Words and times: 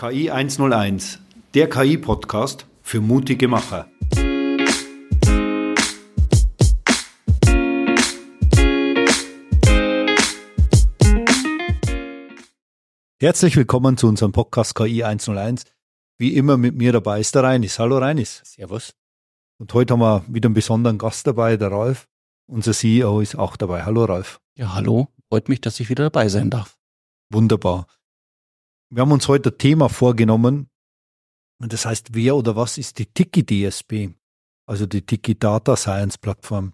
KI 0.00 0.30
101, 0.30 1.18
der 1.54 1.68
KI-Podcast 1.68 2.66
für 2.82 3.00
mutige 3.00 3.48
Macher. 3.48 3.88
Herzlich 13.20 13.56
willkommen 13.56 13.96
zu 13.96 14.06
unserem 14.06 14.30
Podcast 14.30 14.76
KI 14.76 15.02
101. 15.02 15.64
Wie 16.16 16.36
immer 16.36 16.56
mit 16.56 16.76
mir 16.76 16.92
dabei 16.92 17.18
ist 17.18 17.34
der 17.34 17.42
Reinis. 17.42 17.80
Hallo 17.80 17.98
Reinis. 17.98 18.42
Servus. 18.44 18.94
Und 19.58 19.74
heute 19.74 19.94
haben 19.94 20.00
wir 20.00 20.22
wieder 20.28 20.46
einen 20.46 20.54
besonderen 20.54 20.98
Gast 20.98 21.26
dabei, 21.26 21.56
der 21.56 21.72
Ralf. 21.72 22.06
Unser 22.46 22.72
CEO 22.72 23.20
ist 23.20 23.34
auch 23.34 23.56
dabei. 23.56 23.82
Hallo 23.82 24.04
Ralf. 24.04 24.40
Ja, 24.54 24.74
hallo. 24.74 25.08
Freut 25.28 25.48
mich, 25.48 25.60
dass 25.60 25.80
ich 25.80 25.90
wieder 25.90 26.04
dabei 26.04 26.28
sein 26.28 26.50
darf. 26.50 26.78
Wunderbar. 27.30 27.88
Wir 28.90 29.02
haben 29.02 29.12
uns 29.12 29.28
heute 29.28 29.50
ein 29.50 29.58
Thema 29.58 29.88
vorgenommen. 29.88 30.70
Und 31.60 31.72
das 31.72 31.84
heißt, 31.84 32.14
wer 32.14 32.36
oder 32.36 32.56
was 32.56 32.78
ist 32.78 32.98
die 32.98 33.06
Tiki 33.06 33.44
DSP? 33.44 34.14
Also 34.66 34.86
die 34.86 35.04
Tiki 35.04 35.38
Data 35.38 35.76
Science 35.76 36.16
Plattform. 36.16 36.72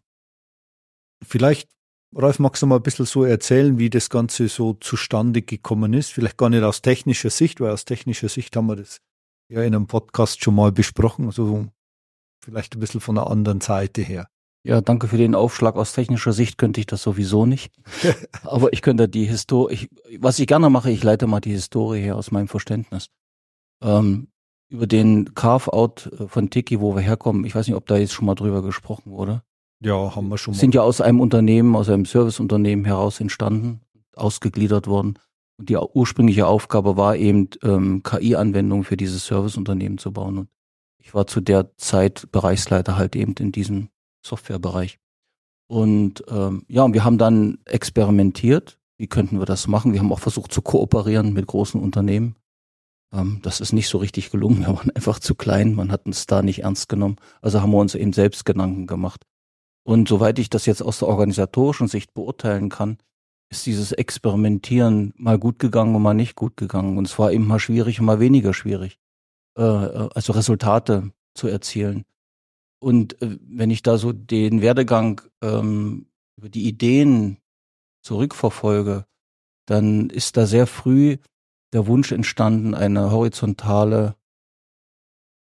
Vielleicht, 1.25 1.69
Ralf, 2.15 2.39
magst 2.39 2.63
du 2.63 2.67
mal 2.67 2.77
ein 2.77 2.83
bisschen 2.83 3.07
so 3.07 3.25
erzählen, 3.25 3.79
wie 3.79 3.91
das 3.91 4.11
Ganze 4.11 4.49
so 4.49 4.75
zustande 4.75 5.43
gekommen 5.43 5.95
ist? 5.95 6.13
Vielleicht 6.13 6.37
gar 6.37 6.51
nicht 6.51 6.63
aus 6.63 6.83
technischer 6.83 7.31
Sicht, 7.31 7.61
weil 7.61 7.73
aus 7.73 7.85
technischer 7.85 8.29
Sicht 8.29 8.55
haben 8.55 8.67
wir 8.67 8.77
das 8.77 9.01
ja 9.49 9.63
in 9.63 9.75
einem 9.75 9.87
Podcast 9.87 10.43
schon 10.43 10.55
mal 10.55 10.71
besprochen. 10.71 11.27
Also 11.27 11.67
vielleicht 12.45 12.77
ein 12.77 12.81
bisschen 12.81 13.01
von 13.01 13.19
einer 13.19 13.31
anderen 13.31 13.61
Seite 13.61 14.03
her. 14.03 14.29
Ja, 14.67 14.81
danke 14.81 15.09
für 15.09 15.19
den 15.19 15.35
Aufschlag. 15.35 15.77
Aus 15.77 15.93
technischer 15.93 16.33
Sicht 16.33 16.57
könnte 16.57 16.81
ich 16.81 16.87
das 16.87 17.03
sowieso 17.03 17.45
nicht. 17.45 17.71
Aber 18.45 18.73
ich 18.73 18.81
könnte 18.81 19.09
die 19.09 19.27
Historie, 19.27 19.91
was 20.19 20.39
ich 20.39 20.47
gerne 20.47 20.71
mache, 20.71 20.91
ich 20.91 21.05
leite 21.05 21.27
mal 21.27 21.41
die 21.41 21.51
Historie 21.51 22.01
her 22.01 22.17
aus 22.17 22.31
meinem 22.31 22.49
Verständnis. 22.49 23.11
Ähm, 23.83 24.29
über 24.71 24.87
den 24.87 25.35
Carve-out 25.35 26.11
äh, 26.19 26.29
von 26.29 26.49
Tiki, 26.49 26.81
wo 26.81 26.97
wir 26.97 27.03
herkommen, 27.03 27.45
ich 27.45 27.55
weiß 27.55 27.67
nicht, 27.67 27.77
ob 27.77 27.87
da 27.87 27.97
jetzt 27.99 28.15
schon 28.15 28.25
mal 28.25 28.35
drüber 28.35 28.63
gesprochen 28.63 29.13
wurde. 29.13 29.43
Ja, 29.81 30.17
haben 30.17 30.29
wir 30.29 30.39
schon 30.39 30.55
mal. 30.55 30.61
Sind 30.61 30.75
ja 30.75 30.81
aus 30.81 31.03
einem 31.03 31.21
Unternehmen, 31.21 31.77
aus 31.77 31.91
einem 31.91 32.07
Serviceunternehmen 32.07 32.87
heraus 32.87 33.21
entstanden, 33.21 33.83
ausgegliedert 34.17 34.87
worden. 34.87 35.19
Und 35.59 35.69
die 35.69 35.77
ursprüngliche 35.77 36.47
Aufgabe 36.47 36.97
war 36.97 37.17
eben, 37.17 37.51
ähm, 37.63 38.03
KI-Anwendungen 38.03 38.85
für 38.85 38.97
dieses 38.97 39.27
Serviceunternehmen 39.27 39.99
zu 39.99 40.11
bauen. 40.11 40.39
Und 40.39 40.49
ich 40.99 41.13
war 41.13 41.27
zu 41.27 41.43
der 41.43 41.77
Zeit 41.77 42.29
Bereichsleiter 42.33 42.97
halt 42.97 43.15
eben 43.15 43.35
in 43.39 43.53
diesem 43.53 43.91
Softwarebereich. 44.25 44.99
Und 45.67 46.25
ähm, 46.29 46.65
ja, 46.69 46.93
wir 46.93 47.05
haben 47.05 47.19
dann 47.19 47.59
experimentiert. 47.65 48.79
Wie 48.97 49.07
könnten 49.07 49.39
wir 49.39 49.47
das 49.47 49.67
machen? 49.67 49.93
Wir 49.93 50.01
haben 50.01 50.13
auch 50.13 50.21
versucht 50.21 50.53
zu 50.53 50.63
kooperieren 50.63 51.33
mit 51.33 51.47
großen 51.47 51.81
Unternehmen. 51.81 52.37
Ähm, 53.13 53.41
das 53.43 53.61
ist 53.61 53.73
nicht 53.73 53.89
so 53.89 53.99
richtig 53.99 54.31
gelungen. 54.31 54.61
Wir 54.61 54.69
waren 54.69 54.91
einfach 54.91 55.19
zu 55.19 55.35
klein. 55.35 55.75
Man 55.75 55.91
hat 55.91 56.07
uns 56.07 56.27
da 56.27 56.43
nicht 56.43 56.63
ernst 56.63 56.89
genommen. 56.89 57.17
Also 57.41 57.61
haben 57.61 57.73
wir 57.73 57.79
uns 57.79 57.95
eben 57.95 58.13
selbst 58.13 58.45
Gedanken 58.45 58.87
gemacht. 58.87 59.25
Und 59.87 60.09
soweit 60.09 60.39
ich 60.39 60.51
das 60.51 60.67
jetzt 60.67 60.83
aus 60.83 61.01
der 61.01 61.09
organisatorischen 61.09 61.89
Sicht 61.89 62.15
beurteilen 62.15 62.71
kann, 62.71 62.99
ist 63.51 63.67
dieses 63.67 63.93
Experimentieren 63.93 65.13
mal 65.17 65.39
gut 65.39 65.59
gegangen 65.59 65.95
und 65.95 66.03
mal 66.03 66.15
nicht 66.15 66.35
gut 66.35 66.57
gegangen. 66.57 66.97
Und 66.99 67.07
es 67.07 67.19
war 67.19 67.33
eben 67.33 67.47
mal 67.47 67.61
schwierig 67.61 68.01
und 68.01 68.07
mal 68.07 68.21
weniger 68.21 68.55
schwierig, 68.55 68.99
äh, 69.59 69.63
äh 69.63 70.09
also 70.15 70.33
Resultate 70.33 71.13
zu 71.35 71.49
erzielen. 71.49 72.05
Und 72.85 73.23
äh, 73.23 73.39
wenn 73.41 73.71
ich 73.71 73.83
da 73.83 73.97
so 73.97 74.13
den 74.13 74.61
Werdegang 74.61 75.23
ähm, 75.41 76.05
über 76.37 76.51
die 76.51 76.69
Ideen 76.69 77.39
zurückverfolge, 78.03 79.07
dann 79.65 80.11
ist 80.11 80.37
da 80.37 80.45
sehr 80.45 80.67
früh 80.67 81.17
der 81.73 81.87
Wunsch 81.87 82.13
entstanden, 82.13 82.75
eine 82.75 83.11
horizontale, 83.11 84.17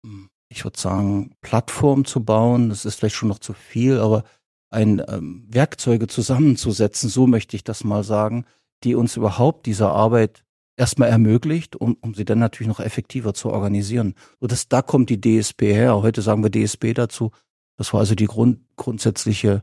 hm, 0.03 0.31
ich 0.49 0.65
würde 0.65 0.81
sagen, 0.81 1.37
Plattform 1.43 2.07
zu 2.07 2.25
bauen. 2.25 2.71
Das 2.71 2.87
ist 2.87 2.95
vielleicht 2.95 3.17
schon 3.17 3.29
noch 3.29 3.41
zu 3.41 3.53
viel, 3.53 3.99
aber 3.99 4.25
ein 4.71 5.03
ähm, 5.07 5.47
Werkzeuge 5.47 6.07
zusammenzusetzen, 6.07 7.11
so 7.11 7.27
möchte 7.27 7.57
ich 7.57 7.63
das 7.63 7.85
mal 7.85 8.05
sagen, 8.05 8.47
die 8.85 8.95
uns 8.95 9.19
überhaupt 9.19 9.67
diese 9.67 9.91
Arbeit 9.91 10.44
erstmal 10.77 11.09
ermöglicht, 11.09 11.77
um, 11.77 11.97
um 12.01 12.15
sie 12.15 12.25
dann 12.25 12.39
natürlich 12.39 12.69
noch 12.69 12.81
effektiver 12.81 13.35
zu 13.35 13.51
organisieren. 13.51 14.15
So 14.41 14.47
dass 14.47 14.69
da 14.69 14.83
kommt 14.83 15.11
die 15.11 15.21
DSP 15.21 15.63
her. 15.73 16.03
Heute 16.03 16.23
sagen 16.23 16.43
wir 16.43 16.51
DSP 16.51 16.95
dazu. 16.95 17.31
Das 17.77 17.93
war 17.93 18.01
also 18.01 18.15
die 18.15 18.27
Grund, 18.27 18.61
grundsätzliche, 18.77 19.63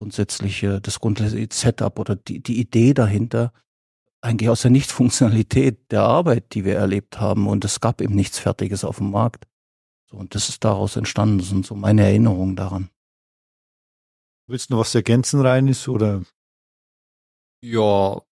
grundsätzliche, 0.00 0.80
das 0.80 1.00
grundsätzliche 1.00 1.48
Setup 1.52 1.98
oder 1.98 2.16
die, 2.16 2.42
die 2.42 2.58
Idee 2.60 2.94
dahinter, 2.94 3.52
eigentlich 4.20 4.50
aus 4.50 4.62
der 4.62 4.70
Nichtfunktionalität 4.70 5.90
der 5.90 6.02
Arbeit, 6.02 6.54
die 6.54 6.64
wir 6.64 6.76
erlebt 6.76 7.20
haben. 7.20 7.46
Und 7.46 7.64
es 7.64 7.80
gab 7.80 8.00
eben 8.00 8.14
nichts 8.14 8.38
Fertiges 8.38 8.84
auf 8.84 8.98
dem 8.98 9.10
Markt. 9.10 9.46
So, 10.10 10.16
und 10.16 10.34
das 10.34 10.48
ist 10.48 10.64
daraus 10.64 10.96
entstanden. 10.96 11.38
Das 11.38 11.48
sind 11.48 11.66
so 11.66 11.74
meine 11.74 12.02
Erinnerungen 12.02 12.56
daran. 12.56 12.90
Willst 14.48 14.70
du 14.70 14.74
noch 14.74 14.80
was 14.80 14.94
ergänzen, 14.94 15.40
Reinis, 15.42 15.88
oder? 15.88 16.22
Ja, 17.62 18.22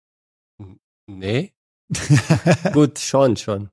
nee. 1.07 1.56
Gut, 2.73 2.99
schon, 2.99 3.37
schon. 3.37 3.71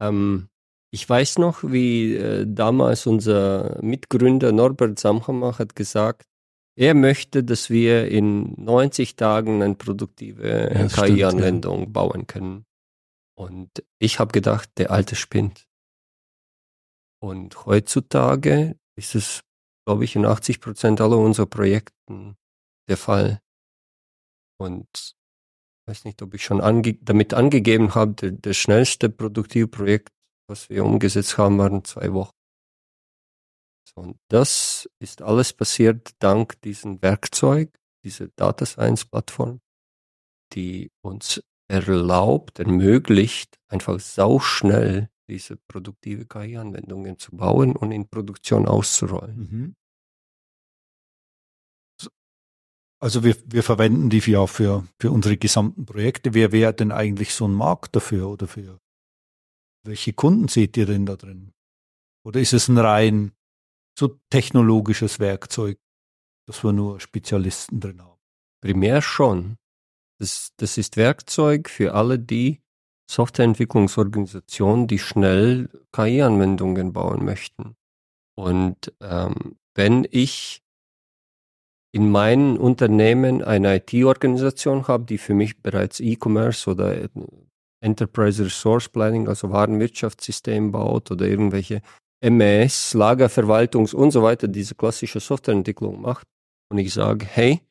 Ähm, 0.00 0.48
ich 0.92 1.08
weiß 1.08 1.38
noch, 1.38 1.62
wie 1.64 2.14
äh, 2.14 2.46
damals 2.46 3.06
unser 3.06 3.78
Mitgründer 3.82 4.52
Norbert 4.52 4.98
Samhammer 4.98 5.58
hat 5.58 5.74
gesagt, 5.76 6.26
er 6.78 6.94
möchte, 6.94 7.42
dass 7.42 7.70
wir 7.70 8.08
in 8.08 8.52
90 8.62 9.16
Tagen 9.16 9.62
eine 9.62 9.74
produktive 9.74 10.72
ja, 10.74 10.88
KI-Anwendung 10.88 11.80
ja. 11.80 11.88
bauen 11.88 12.26
können. 12.26 12.66
Und 13.38 13.70
ich 13.98 14.18
habe 14.18 14.32
gedacht, 14.32 14.70
der 14.76 14.90
alte 14.90 15.16
spinnt. 15.16 15.66
Und 17.22 17.66
heutzutage 17.66 18.78
ist 18.94 19.14
es, 19.14 19.42
glaube 19.86 20.04
ich, 20.04 20.16
in 20.16 20.26
80 20.26 20.60
Prozent 20.60 21.00
aller 21.00 21.18
unserer 21.18 21.46
Projekten 21.46 22.36
der 22.88 22.98
Fall. 22.98 23.40
Und 24.58 25.15
weiß 25.86 26.04
nicht, 26.04 26.20
ob 26.22 26.34
ich 26.34 26.44
schon 26.44 26.60
ange 26.60 26.94
damit 26.94 27.34
angegeben 27.34 27.94
habe, 27.94 28.32
das 28.32 28.56
schnellste 28.56 29.08
Produktivprojekt, 29.08 30.12
was 30.48 30.68
wir 30.68 30.84
umgesetzt 30.84 31.38
haben, 31.38 31.58
waren 31.58 31.84
zwei 31.84 32.12
Wochen. 32.12 32.34
So, 33.88 34.00
und 34.00 34.18
das 34.28 34.88
ist 34.98 35.22
alles 35.22 35.52
passiert 35.52 36.10
dank 36.18 36.60
diesem 36.62 37.00
Werkzeug, 37.02 37.78
dieser 38.04 38.28
Data 38.36 38.66
Science 38.66 39.04
Plattform, 39.04 39.60
die 40.52 40.90
uns 41.02 41.42
erlaubt, 41.68 42.58
ermöglicht, 42.58 43.58
einfach 43.68 43.98
sauschnell 43.98 45.08
diese 45.28 45.56
produktive 45.56 46.26
KI-Anwendungen 46.26 47.18
zu 47.18 47.36
bauen 47.36 47.74
und 47.74 47.90
in 47.90 48.08
Produktion 48.08 48.66
auszurollen. 48.66 49.38
Mhm. 49.38 49.76
Also 53.06 53.22
wir, 53.22 53.36
wir 53.46 53.62
verwenden 53.62 54.10
die 54.10 54.18
ja 54.18 54.48
für, 54.48 54.84
für 55.00 55.12
unsere 55.12 55.36
gesamten 55.36 55.86
Projekte. 55.86 56.34
Wer 56.34 56.50
wäre 56.50 56.74
denn 56.74 56.90
eigentlich 56.90 57.34
so 57.34 57.46
ein 57.46 57.54
Markt 57.54 57.94
dafür 57.94 58.28
oder 58.28 58.48
für 58.48 58.80
welche 59.84 60.12
Kunden 60.12 60.48
seht 60.48 60.76
ihr 60.76 60.86
denn 60.86 61.06
da 61.06 61.14
drin? 61.14 61.52
Oder 62.24 62.40
ist 62.40 62.52
es 62.52 62.66
ein 62.66 62.78
rein 62.78 63.30
so 63.96 64.18
technologisches 64.28 65.20
Werkzeug, 65.20 65.78
dass 66.48 66.64
wir 66.64 66.72
nur 66.72 66.98
Spezialisten 66.98 67.78
drin 67.78 68.02
haben? 68.02 68.18
Primär 68.60 69.00
schon. 69.02 69.56
Das, 70.18 70.50
das 70.56 70.76
ist 70.76 70.96
Werkzeug 70.96 71.70
für 71.70 71.94
alle 71.94 72.18
die 72.18 72.60
Softwareentwicklungsorganisationen, 73.08 74.88
die 74.88 74.98
schnell 74.98 75.70
KI-Anwendungen 75.92 76.92
bauen 76.92 77.24
möchten. 77.24 77.76
Und 78.34 78.92
ähm, 79.00 79.60
wenn 79.76 80.08
ich 80.10 80.65
in 81.96 82.10
meinem 82.10 82.58
Unternehmen 82.58 83.42
eine 83.42 83.76
IT-Organisation 83.76 84.86
habe, 84.86 85.06
die 85.06 85.16
für 85.16 85.32
mich 85.32 85.62
bereits 85.62 85.98
E-Commerce 85.98 86.70
oder 86.70 87.08
Enterprise 87.82 88.44
Resource 88.44 88.90
Planning, 88.90 89.28
also 89.28 89.50
Warenwirtschaftssystem 89.50 90.72
baut 90.72 91.10
oder 91.10 91.26
irgendwelche 91.26 91.80
MES, 92.22 92.92
Lagerverwaltungs 92.92 93.94
und 93.94 94.10
so 94.10 94.22
weiter, 94.22 94.46
diese 94.46 94.74
klassische 94.74 95.20
Softwareentwicklung 95.20 96.02
macht. 96.02 96.26
Und 96.70 96.76
ich 96.76 96.92
sage, 96.92 97.24
hey, 97.24 97.62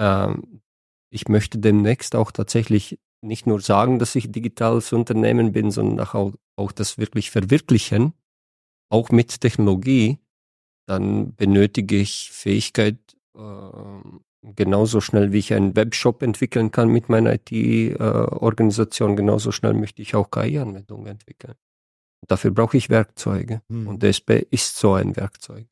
ähm, 0.00 0.62
ich 1.12 1.28
möchte 1.28 1.58
demnächst 1.58 2.16
auch 2.16 2.32
tatsächlich 2.32 2.98
nicht 3.22 3.46
nur 3.46 3.60
sagen, 3.60 3.98
dass 3.98 4.16
ich 4.16 4.32
digitales 4.32 4.94
Unternehmen 4.94 5.52
bin, 5.52 5.70
sondern 5.70 6.06
auch, 6.06 6.32
auch 6.56 6.72
das 6.72 6.96
wirklich 6.96 7.30
verwirklichen, 7.30 8.14
auch 8.90 9.10
mit 9.10 9.42
Technologie, 9.42 10.20
dann 10.88 11.34
benötige 11.34 11.96
ich 11.96 12.30
Fähigkeit, 12.32 12.96
äh, 12.96 13.07
genauso 14.42 15.00
schnell 15.00 15.32
wie 15.32 15.38
ich 15.38 15.54
einen 15.54 15.76
Webshop 15.76 16.22
entwickeln 16.22 16.70
kann 16.70 16.88
mit 16.88 17.08
meiner 17.08 17.34
IT-Organisation, 17.34 19.16
genauso 19.16 19.52
schnell 19.52 19.74
möchte 19.74 20.02
ich 20.02 20.14
auch 20.14 20.30
KI-Anwendungen 20.30 21.06
entwickeln. 21.06 21.54
Dafür 22.26 22.50
brauche 22.50 22.76
ich 22.76 22.90
Werkzeuge. 22.90 23.62
Hm. 23.68 23.86
Und 23.86 24.02
DSP 24.02 24.46
ist 24.50 24.76
so 24.76 24.94
ein 24.94 25.16
Werkzeug. 25.16 25.66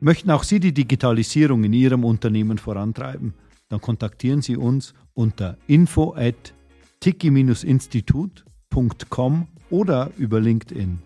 Möchten 0.00 0.30
auch 0.30 0.44
Sie 0.44 0.60
die 0.60 0.72
Digitalisierung 0.72 1.64
in 1.64 1.72
Ihrem 1.72 2.04
Unternehmen 2.04 2.58
vorantreiben? 2.58 3.34
dann 3.68 3.80
kontaktieren 3.80 4.42
Sie 4.42 4.56
uns 4.56 4.94
unter 5.14 5.56
info 5.66 6.14
at 6.14 6.54
tiki-institut.com 7.00 9.48
oder 9.70 10.10
über 10.16 10.40
LinkedIn. 10.40 11.02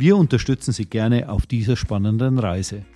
Wir 0.00 0.16
unterstützen 0.16 0.72
Sie 0.72 0.86
gerne 0.86 1.28
auf 1.28 1.44
dieser 1.44 1.76
spannenden 1.76 2.38
Reise. 2.38 2.86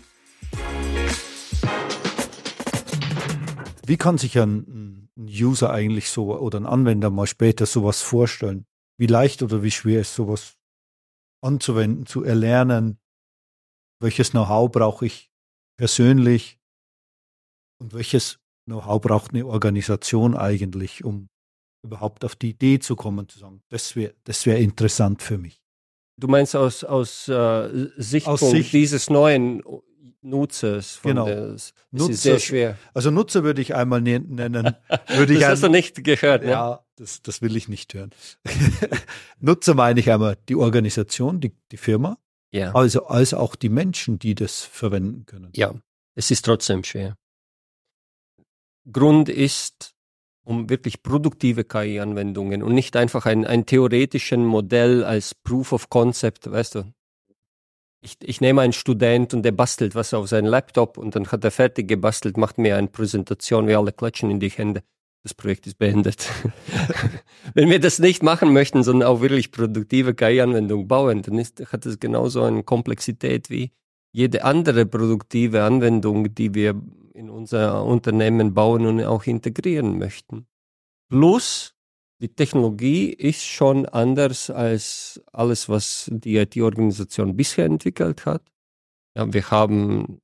Wie 3.86 3.98
kann 3.98 4.16
sich 4.16 4.38
ein, 4.38 5.10
User 5.18 5.68
eigentlich 5.68 6.08
so 6.08 6.34
oder 6.34 6.58
ein 6.58 6.64
Anwender 6.64 7.10
mal 7.10 7.26
später 7.26 7.66
sowas 7.66 8.00
vorstellen? 8.00 8.64
Wie 8.96 9.06
leicht 9.06 9.42
oder 9.42 9.62
wie 9.62 9.70
schwer 9.70 10.00
ist 10.00 10.14
sowas 10.14 10.56
anzuwenden, 11.42 12.06
zu 12.06 12.24
erlernen? 12.24 12.98
Welches 14.00 14.30
Know-how 14.30 14.72
brauche 14.72 15.04
ich 15.04 15.30
persönlich? 15.76 16.58
Und 17.82 17.92
welches 17.92 18.38
Know-how 18.64 19.02
braucht 19.02 19.34
eine 19.34 19.44
Organisation 19.44 20.34
eigentlich, 20.34 21.04
um 21.04 21.28
überhaupt 21.84 22.24
auf 22.24 22.34
die 22.34 22.52
Idee 22.52 22.78
zu 22.78 22.96
kommen, 22.96 23.28
zu 23.28 23.40
sagen, 23.40 23.60
das 23.68 23.94
wäre 23.94 24.14
das 24.24 24.46
wär 24.46 24.56
interessant 24.56 25.20
für 25.20 25.36
mich. 25.36 25.63
Du 26.16 26.28
meinst 26.28 26.54
aus, 26.54 26.84
aus 26.84 27.28
äh, 27.28 27.88
Sichtpunkt 27.96 28.42
aus 28.42 28.50
Sicht, 28.50 28.72
dieses 28.72 29.10
neuen 29.10 29.62
Nutzers. 30.22 31.00
genau. 31.02 31.26
Der, 31.26 31.56
Nutzer, 31.90 32.10
ist 32.12 32.22
sehr 32.22 32.38
schwer. 32.38 32.78
Also 32.94 33.10
Nutzer 33.10 33.44
würde 33.44 33.60
ich 33.60 33.74
einmal 33.74 34.00
ne-, 34.00 34.20
nennen. 34.20 34.74
Würde 35.08 35.34
das 35.34 35.42
ich 35.42 35.44
hast 35.44 35.62
du 35.62 35.68
nicht 35.68 36.02
gehört, 36.02 36.44
ne? 36.44 36.50
Ja, 36.50 36.84
das, 36.96 37.20
das 37.22 37.42
will 37.42 37.56
ich 37.56 37.68
nicht 37.68 37.92
hören. 37.94 38.10
Nutzer 39.40 39.74
meine 39.74 40.00
ich 40.00 40.10
einmal 40.10 40.38
die 40.48 40.56
Organisation, 40.56 41.40
die, 41.40 41.52
die 41.70 41.76
Firma. 41.76 42.18
Ja. 42.52 42.74
Also, 42.74 43.06
also 43.06 43.36
auch 43.36 43.54
die 43.54 43.68
Menschen, 43.68 44.18
die 44.18 44.34
das 44.34 44.62
verwenden 44.62 45.26
können. 45.26 45.50
Ja, 45.54 45.74
es 46.14 46.30
ist 46.30 46.44
trotzdem 46.44 46.84
schwer. 46.84 47.16
Grund 48.90 49.28
ist, 49.28 49.93
um 50.44 50.68
wirklich 50.68 51.02
produktive 51.02 51.64
KI-Anwendungen 51.64 52.62
und 52.62 52.74
nicht 52.74 52.96
einfach 52.96 53.26
ein, 53.26 53.46
ein 53.46 53.66
theoretischen 53.66 54.44
Modell 54.44 55.02
als 55.02 55.34
Proof 55.34 55.72
of 55.72 55.90
Concept, 55.90 56.50
weißt 56.50 56.76
du. 56.76 56.84
Ich, 58.02 58.16
ich 58.22 58.42
nehme 58.42 58.60
einen 58.60 58.74
Student 58.74 59.32
und 59.32 59.42
der 59.42 59.52
bastelt 59.52 59.94
was 59.94 60.12
auf 60.12 60.28
seinen 60.28 60.46
Laptop 60.46 60.98
und 60.98 61.16
dann 61.16 61.26
hat 61.28 61.42
er 61.42 61.50
fertig 61.50 61.88
gebastelt, 61.88 62.36
macht 62.36 62.58
mir 62.58 62.76
eine 62.76 62.88
Präsentation, 62.88 63.66
wir 63.66 63.78
alle 63.78 63.92
klatschen 63.92 64.30
in 64.30 64.40
die 64.40 64.50
Hände. 64.50 64.82
Das 65.22 65.32
Projekt 65.32 65.66
ist 65.66 65.78
beendet. 65.78 66.28
Wenn 67.54 67.70
wir 67.70 67.80
das 67.80 67.98
nicht 67.98 68.22
machen 68.22 68.52
möchten, 68.52 68.82
sondern 68.82 69.08
auch 69.08 69.22
wirklich 69.22 69.52
produktive 69.52 70.14
KI-Anwendungen 70.14 70.86
bauen, 70.86 71.22
dann 71.22 71.38
ist, 71.38 71.72
hat 71.72 71.86
es 71.86 71.98
genauso 71.98 72.42
eine 72.42 72.62
Komplexität 72.62 73.48
wie 73.48 73.72
jede 74.12 74.44
andere 74.44 74.84
produktive 74.84 75.62
Anwendung, 75.62 76.34
die 76.34 76.52
wir 76.52 76.78
in 77.14 77.30
unser 77.30 77.84
Unternehmen 77.84 78.54
bauen 78.54 78.86
und 78.86 79.02
auch 79.04 79.24
integrieren 79.24 79.98
möchten. 79.98 80.46
Plus, 81.08 81.74
die 82.20 82.28
Technologie 82.28 83.10
ist 83.10 83.44
schon 83.44 83.86
anders 83.86 84.50
als 84.50 85.22
alles, 85.32 85.68
was 85.68 86.10
die 86.12 86.36
IT-Organisation 86.36 87.36
bisher 87.36 87.66
entwickelt 87.66 88.26
hat. 88.26 88.42
Ja, 89.16 89.32
wir 89.32 89.50
haben 89.50 90.20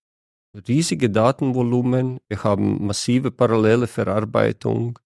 riesige 0.69 1.11
Datenvolumen, 1.11 2.19
wir 2.29 2.43
haben 2.43 2.85
massive 2.87 3.31
parallele 3.31 3.87
Verarbeitung, 3.87 4.99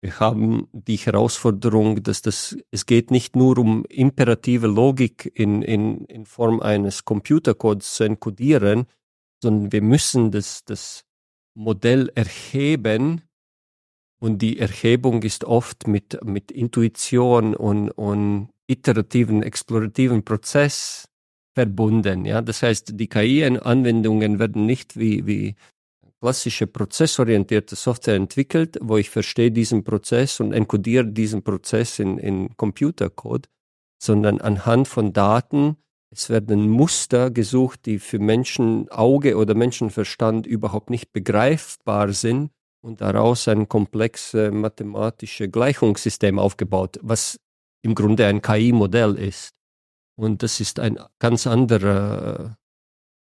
wir 0.00 0.20
haben 0.20 0.68
die 0.72 0.96
Herausforderung, 0.96 2.02
dass 2.02 2.22
das, 2.22 2.56
es 2.70 2.86
geht 2.86 3.10
nicht 3.10 3.34
nur 3.34 3.58
um 3.58 3.84
imperative 3.86 4.68
Logik 4.68 5.30
in, 5.34 5.62
in, 5.62 6.04
in 6.04 6.24
Form 6.24 6.60
eines 6.60 7.04
Computercodes 7.04 7.94
zu 7.94 8.04
encodieren, 8.04 8.86
sondern 9.42 9.72
wir 9.72 9.82
müssen 9.82 10.30
das, 10.30 10.64
das 10.64 11.04
Modell 11.58 12.10
erheben 12.14 13.22
und 14.20 14.40
die 14.40 14.60
Erhebung 14.60 15.24
ist 15.24 15.44
oft 15.44 15.88
mit, 15.88 16.24
mit 16.24 16.52
Intuition 16.52 17.54
und, 17.54 17.90
und 17.90 18.50
iterativen, 18.68 19.42
explorativen 19.42 20.24
Prozess 20.24 21.08
verbunden. 21.54 22.24
Ja? 22.24 22.42
Das 22.42 22.62
heißt, 22.62 22.92
die 22.94 23.08
KI-Anwendungen 23.08 24.38
werden 24.38 24.66
nicht 24.66 24.96
wie, 24.96 25.26
wie 25.26 25.56
klassische 26.20 26.68
prozessorientierte 26.68 27.74
Software 27.74 28.14
entwickelt, 28.14 28.78
wo 28.80 28.96
ich 28.96 29.10
verstehe 29.10 29.50
diesen 29.50 29.82
Prozess 29.82 30.38
und 30.38 30.52
encodiere 30.52 31.06
diesen 31.06 31.42
Prozess 31.42 31.98
in, 31.98 32.18
in 32.18 32.56
Computercode, 32.56 33.48
sondern 34.00 34.40
anhand 34.40 34.86
von 34.86 35.12
Daten 35.12 35.76
es 36.10 36.30
werden 36.30 36.70
Muster 36.70 37.30
gesucht, 37.30 37.84
die 37.84 37.98
für 37.98 38.18
Menschenauge 38.18 39.36
oder 39.36 39.54
Menschenverstand 39.54 40.46
überhaupt 40.46 40.90
nicht 40.90 41.12
begreifbar 41.12 42.12
sind 42.12 42.50
und 42.80 43.00
daraus 43.00 43.46
ein 43.48 43.68
komplexes 43.68 44.52
mathematisches 44.52 45.52
Gleichungssystem 45.52 46.38
aufgebaut, 46.38 46.98
was 47.02 47.38
im 47.82 47.94
Grunde 47.94 48.26
ein 48.26 48.40
KI-Modell 48.40 49.16
ist. 49.16 49.54
Und 50.16 50.42
das 50.42 50.60
ist 50.60 50.80
ein 50.80 50.98
ganz 51.18 51.46
anderer, 51.46 52.56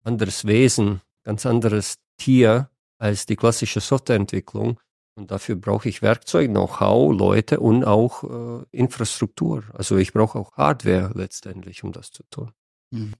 anderes 0.04 0.44
Wesen, 0.44 1.00
ganz 1.24 1.46
anderes 1.46 1.96
Tier 2.18 2.70
als 2.98 3.26
die 3.26 3.36
klassische 3.36 3.80
Softwareentwicklung. 3.80 4.78
Und 5.16 5.30
dafür 5.30 5.56
brauche 5.56 5.88
ich 5.88 6.02
Werkzeug, 6.02 6.50
Know-how, 6.50 7.16
Leute 7.16 7.58
und 7.58 7.84
auch 7.84 8.22
äh, 8.22 8.64
Infrastruktur. 8.70 9.64
Also 9.72 9.96
ich 9.96 10.12
brauche 10.12 10.38
auch 10.38 10.52
Hardware 10.52 11.10
letztendlich, 11.14 11.82
um 11.82 11.92
das 11.92 12.10
zu 12.10 12.22
tun. 12.30 12.52
Mhm. 12.98 13.14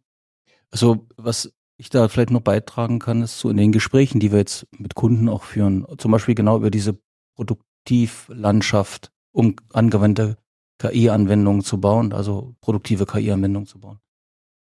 Also 0.71 1.07
was 1.17 1.53
ich 1.79 1.91
da 1.91 2.09
vielleicht 2.09 2.31
noch 2.31 2.41
beitragen 2.41 2.99
kann, 2.99 3.23
ist 3.23 3.39
so 3.39 3.51
in 3.51 3.57
den 3.57 3.73
Gesprächen, 3.73 4.21
die 4.21 4.33
wir 4.33 4.39
jetzt 4.39 4.67
mit 4.77 4.95
Kunden 4.95 5.29
auch 5.29 5.45
führen, 5.45 5.87
zum 5.99 6.11
Beispiel 6.11 6.35
genau 6.35 6.57
über 6.57 6.71
diese 6.71 6.99
Produktivlandschaft, 7.37 9.13
um 9.33 9.57
angewandte 9.73 10.39
KI-Anwendungen 10.79 11.63
zu 11.63 11.81
bauen, 11.81 12.13
also 12.13 12.55
produktive 12.61 13.07
KI-Anwendungen 13.07 13.67
zu 13.67 13.79
bauen. 13.79 14.01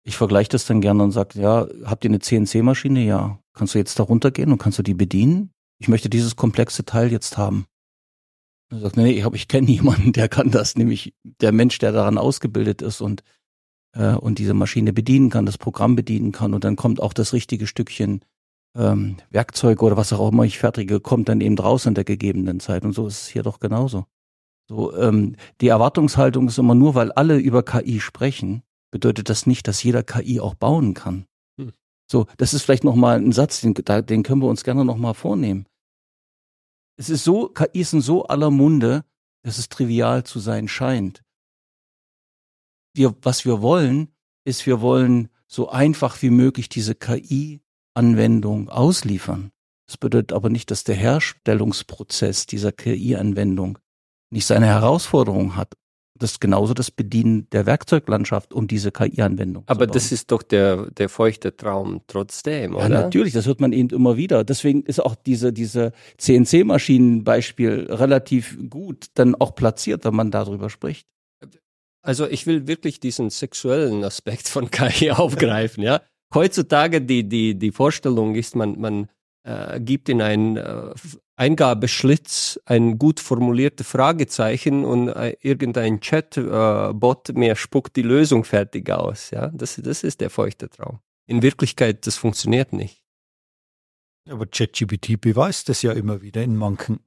Ich 0.05 0.17
vergleiche 0.17 0.51
das 0.51 0.67
dann 0.67 0.81
gerne 0.81 1.03
und 1.03 1.13
sage, 1.13 1.41
ja, 1.41 1.67
habt 1.85 2.05
ihr 2.05 2.11
eine 2.11 2.19
CNC-Maschine? 2.19 3.05
Ja. 3.05 3.39
Kannst 3.53 3.75
du 3.75 3.79
jetzt 3.79 3.99
da 3.99 4.03
runtergehen 4.03 4.51
und 4.51 4.59
kannst 4.59 4.79
du 4.79 4.83
die 4.83 4.95
bedienen? 4.95 5.53
Ich 5.79 5.89
möchte 5.89 6.11
dieses 6.11 6.37
komplexe 6.37 6.85
Teil 6.85 7.13
jetzt 7.13 7.39
haben. 7.39 7.67
Und 8.71 8.81
sagt, 8.81 8.97
nee, 8.97 9.13
ich, 9.13 9.25
ich 9.25 9.49
kenne 9.49 9.71
jemanden, 9.71 10.13
der 10.13 10.29
kann 10.29 10.51
das, 10.51 10.77
nämlich 10.77 11.15
der 11.23 11.53
Mensch, 11.53 11.79
der 11.79 11.93
daran 11.93 12.19
ausgebildet 12.19 12.83
ist 12.83 13.01
und 13.01 13.23
äh, 13.93 14.15
und 14.15 14.39
diese 14.39 14.55
Maschine 14.55 14.93
bedienen 14.93 15.31
kann, 15.31 15.47
das 15.47 15.59
Programm 15.59 15.97
bedienen 15.97 16.33
kann 16.33 16.55
und 16.55 16.65
dann 16.65 16.77
kommt 16.77 17.01
auch 17.01 17.13
das 17.13 17.33
richtige 17.33 17.67
Stückchen 17.67 18.25
ähm, 18.75 19.17
Werkzeug 19.31 19.83
oder 19.83 19.97
was 19.97 20.13
auch 20.13 20.31
immer 20.33 20.45
ich 20.45 20.59
fertige, 20.59 21.01
kommt 21.01 21.29
dann 21.29 21.41
eben 21.41 21.59
raus 21.59 21.87
in 21.87 21.95
der 21.95 22.05
gegebenen 22.05 22.61
Zeit. 22.61 22.85
Und 22.85 22.93
so 22.93 23.07
ist 23.07 23.23
es 23.23 23.29
hier 23.29 23.43
doch 23.43 23.61
genauso. 23.61 24.07
So, 24.69 24.97
ähm, 24.97 25.37
die 25.61 25.69
Erwartungshaltung 25.69 26.49
ist 26.49 26.59
immer 26.59 26.75
nur, 26.75 26.95
weil 26.95 27.13
alle 27.13 27.37
über 27.37 27.63
KI 27.63 28.01
sprechen, 28.01 28.63
bedeutet 28.91 29.29
das 29.29 29.47
nicht, 29.47 29.69
dass 29.69 29.83
jeder 29.83 30.03
KI 30.03 30.41
auch 30.41 30.55
bauen 30.55 30.95
kann. 30.95 31.27
Hm. 31.59 31.73
So, 32.11 32.27
das 32.39 32.55
ist 32.55 32.63
vielleicht 32.63 32.85
nochmal 32.85 33.19
ein 33.19 33.33
Satz, 33.33 33.61
den, 33.61 33.75
den 33.75 34.23
können 34.23 34.41
wir 34.41 34.49
uns 34.49 34.65
gerne 34.65 34.85
nochmal 34.85 35.15
vornehmen. 35.15 35.67
Es 36.97 37.11
ist 37.11 37.25
so, 37.25 37.49
KI 37.49 37.81
ist 37.81 37.93
in 37.93 38.01
so 38.01 38.25
aller 38.25 38.51
Munde, 38.51 39.05
dass 39.45 39.59
es 39.59 39.69
trivial 39.69 40.25
zu 40.25 40.39
sein 40.39 40.69
scheint 40.69 41.23
wir, 42.95 43.15
was 43.23 43.45
wir 43.45 43.63
wollen, 43.63 44.09
ist, 44.45 44.67
wir 44.67 44.81
wollen 44.81 45.29
so 45.47 45.69
einfach 45.69 46.21
wie 46.23 46.31
möglich 46.31 46.69
diese 46.69 46.95
KI-Anwendung 46.95 48.69
ausliefern. 48.69 49.51
Das 49.87 49.97
bedeutet 49.97 50.33
aber 50.33 50.49
nicht, 50.49 50.71
dass 50.71 50.85
der 50.85 50.95
Herstellungsprozess 50.95 52.47
dieser 52.47 52.73
KI-Anwendung 52.73 53.79
nicht 54.31 54.47
seine 54.47 54.67
Herausforderung 54.67 55.57
hat. 55.57 55.75
Das 56.19 56.33
ist 56.33 56.41
genauso 56.41 56.73
das 56.73 56.91
Bedienen 56.91 57.49
der 57.51 57.67
Werkzeuglandschaft 57.67 58.53
um 58.53 58.69
diese 58.69 58.93
KI-Anwendung. 58.93 59.65
Aber 59.67 59.87
das 59.87 60.13
ist 60.13 60.31
doch 60.31 60.43
der, 60.43 60.91
der 60.93 61.09
feuchte 61.09 61.57
Traum 61.57 62.03
trotzdem, 62.07 62.77
oder? 62.77 62.85
Ja, 62.85 62.89
natürlich, 62.89 63.33
das 63.33 63.47
hört 63.47 63.61
man 63.61 63.73
eben 63.73 63.91
immer 63.91 64.17
wieder. 64.17 64.45
Deswegen 64.45 64.83
ist 64.85 65.01
auch 65.01 65.17
diese, 65.17 65.53
diese 65.53 65.93
CNC-Maschinen-Beispiel 66.19 67.89
relativ 67.91 68.57
gut 68.71 69.07
dann 69.15 69.35
auch 69.35 69.55
platziert, 69.55 70.05
wenn 70.05 70.15
man 70.15 70.31
darüber 70.31 70.71
spricht. 70.71 71.09
Also 72.03 72.27
ich 72.27 72.47
will 72.47 72.67
wirklich 72.67 73.01
diesen 73.01 73.31
sexuellen 73.31 74.05
Aspekt 74.05 74.49
von 74.49 74.71
KI 74.71 75.11
aufgreifen, 75.13 75.83
ja. 75.83 76.03
Heutzutage 76.35 77.01
die, 77.01 77.29
die, 77.29 77.59
die 77.59 77.73
Vorstellung 77.73 78.35
ist, 78.35 78.57
man, 78.57 78.81
man 78.81 79.09
äh, 79.45 79.81
gibt 79.81 80.09
in 80.09 80.23
einen 80.23 80.57
äh, 80.57 80.95
Eingabeschlitz 81.37 82.61
ein 82.65 82.99
gut 82.99 83.21
formuliertes 83.21 83.87
Fragezeichen 83.87 84.85
und 84.85 85.09
äh, 85.09 85.37
irgendein 85.41 86.01
Chatbot 86.01 87.29
äh, 87.29 87.33
mehr 87.33 87.57
spuckt 87.57 87.97
die 87.97 88.03
Lösung 88.03 88.45
fertig 88.45 88.91
aus. 88.91 89.31
Ja, 89.31 89.49
das, 89.49 89.77
das 89.77 90.03
ist 90.05 90.21
der 90.21 90.31
feuchte 90.31 90.71
Traum. 90.71 91.01
In 91.27 91.43
Wirklichkeit, 91.43 92.07
das 92.07 92.17
funktioniert 92.17 92.73
nicht. 92.73 93.03
Aber 94.29 94.47
ChatGPT 94.47 95.21
beweist 95.21 95.69
das 95.69 95.83
ja 95.83 95.93
immer 95.93 96.23
wieder 96.23 96.43
in 96.43 96.57
manchen 96.57 97.01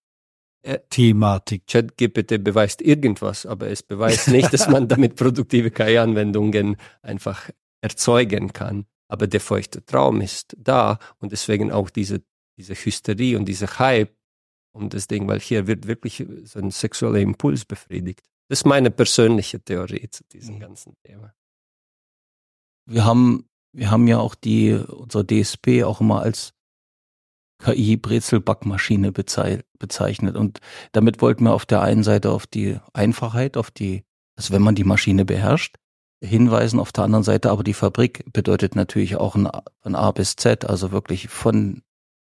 Thematik. 0.90 1.68
ChatGPT 1.68 2.44
beweist 2.44 2.82
irgendwas, 2.82 3.46
aber 3.46 3.70
es 3.70 3.84
beweist 3.84 4.28
nicht, 4.30 4.52
dass 4.54 4.68
man 4.68 4.88
damit 4.88 5.16
produktive 5.16 5.72
KI-Anwendungen 5.72 6.78
einfach 7.02 7.50
erzeugen 7.82 8.52
kann. 8.54 8.86
Aber 9.08 9.28
der 9.28 9.40
feuchte 9.40 9.86
Traum 9.86 10.22
ist 10.22 10.56
da 10.58 10.98
und 11.20 11.32
deswegen 11.32 11.72
auch 11.72 11.90
diese, 11.90 12.24
diese 12.58 12.74
Hysterie 12.74 13.38
und 13.38 13.46
dieser 13.46 13.80
Hype 13.80 14.16
um 14.76 14.90
das 14.90 15.08
Ding, 15.08 15.28
weil 15.28 15.40
hier 15.40 15.68
wird 15.68 15.88
wirklich 15.88 16.26
so 16.44 16.60
ein 16.60 16.70
sexueller 16.70 17.20
Impuls 17.20 17.64
befriedigt. 17.64 18.22
Das 18.50 18.60
ist 18.60 18.66
meine 18.66 18.92
persönliche 18.92 19.62
Theorie 19.62 20.10
zu 20.10 20.24
diesem 20.26 20.56
mhm. 20.56 20.60
ganzen 20.60 20.98
Thema. 21.04 21.34
Wir 22.88 23.06
haben, 23.06 23.48
wir 23.72 23.90
haben 23.90 24.08
ja 24.08 24.20
auch 24.20 24.36
die, 24.36 24.74
unsere 24.74 25.26
DSP 25.26 25.84
auch 25.84 26.02
immer 26.02 26.22
als 26.22 26.55
KI-Brezel-Backmaschine 27.60 29.12
bezeichnet. 29.12 30.36
Und 30.36 30.60
damit 30.92 31.22
wollten 31.22 31.46
wir 31.46 31.54
auf 31.54 31.66
der 31.66 31.82
einen 31.82 32.04
Seite 32.04 32.32
auf 32.32 32.48
die 32.48 32.78
Einfachheit, 32.94 33.58
auf 33.58 33.72
die, 33.72 34.04
also 34.36 34.54
wenn 34.54 34.62
man 34.62 34.76
die 34.76 34.84
Maschine 34.84 35.26
beherrscht, 35.26 35.76
hinweisen. 36.22 36.80
Auf 36.80 36.92
der 36.92 37.04
anderen 37.04 37.24
Seite 37.24 37.52
aber 37.52 37.64
die 37.64 37.74
Fabrik 37.74 38.26
bedeutet 38.34 38.76
natürlich 38.76 39.16
auch 39.16 39.36
ein, 39.36 39.50
von 39.82 39.96
A 39.96 40.12
bis 40.12 40.36
Z, 40.36 40.66
also 40.66 40.92
wirklich 40.92 41.30
von 41.30 41.82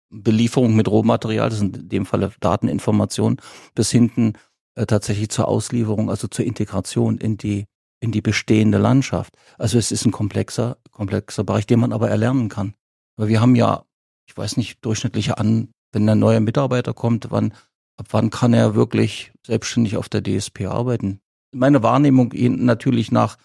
Belieferung 0.10 0.76
mit 0.76 0.88
Rohmaterial, 0.88 1.50
das 1.50 1.60
sind 1.60 1.78
in 1.78 1.90
dem 1.90 2.06
Falle 2.06 2.32
Dateninformationen, 2.40 3.42
bis 3.74 3.92
hinten 3.92 4.34
äh, 4.76 4.86
tatsächlich 4.86 5.30
zur 5.30 5.48
Auslieferung, 5.48 6.10
also 6.10 6.28
zur 6.28 6.46
Integration 6.46 7.18
in 7.18 7.38
die 7.38 7.66
in 8.02 8.12
die 8.12 8.22
bestehende 8.22 8.78
Landschaft. 8.78 9.36
Also 9.58 9.78
es 9.80 9.92
ist 9.92 10.06
ein 10.06 10.12
komplexer 10.12 10.78
komplexer 10.92 11.44
Bereich, 11.44 11.66
den 11.66 11.80
man 11.80 11.94
aber 11.94 12.10
erlernen 12.10 12.50
kann. 12.50 12.76
Weil 13.18 13.28
wir 13.28 13.42
haben 13.42 13.56
ja, 13.56 13.86
ich 14.28 14.36
weiß 14.36 14.58
nicht, 14.58 14.84
durchschnittliche 14.84 15.38
an, 15.38 15.70
wenn 15.92 16.08
ein 16.10 16.20
neuer 16.20 16.40
Mitarbeiter 16.40 16.94
kommt, 16.94 17.32
wann 17.32 17.54
ab 17.98 18.08
wann 18.12 18.30
kann 18.30 18.54
er 18.54 18.76
wirklich 18.76 19.32
selbstständig 19.46 19.98
auf 19.98 20.10
der 20.10 20.22
DSP 20.24 20.66
arbeiten? 20.66 21.20
Meine 21.54 21.84
Wahrnehmung 21.84 22.34
natürlich 22.34 23.12
nach 23.12 23.38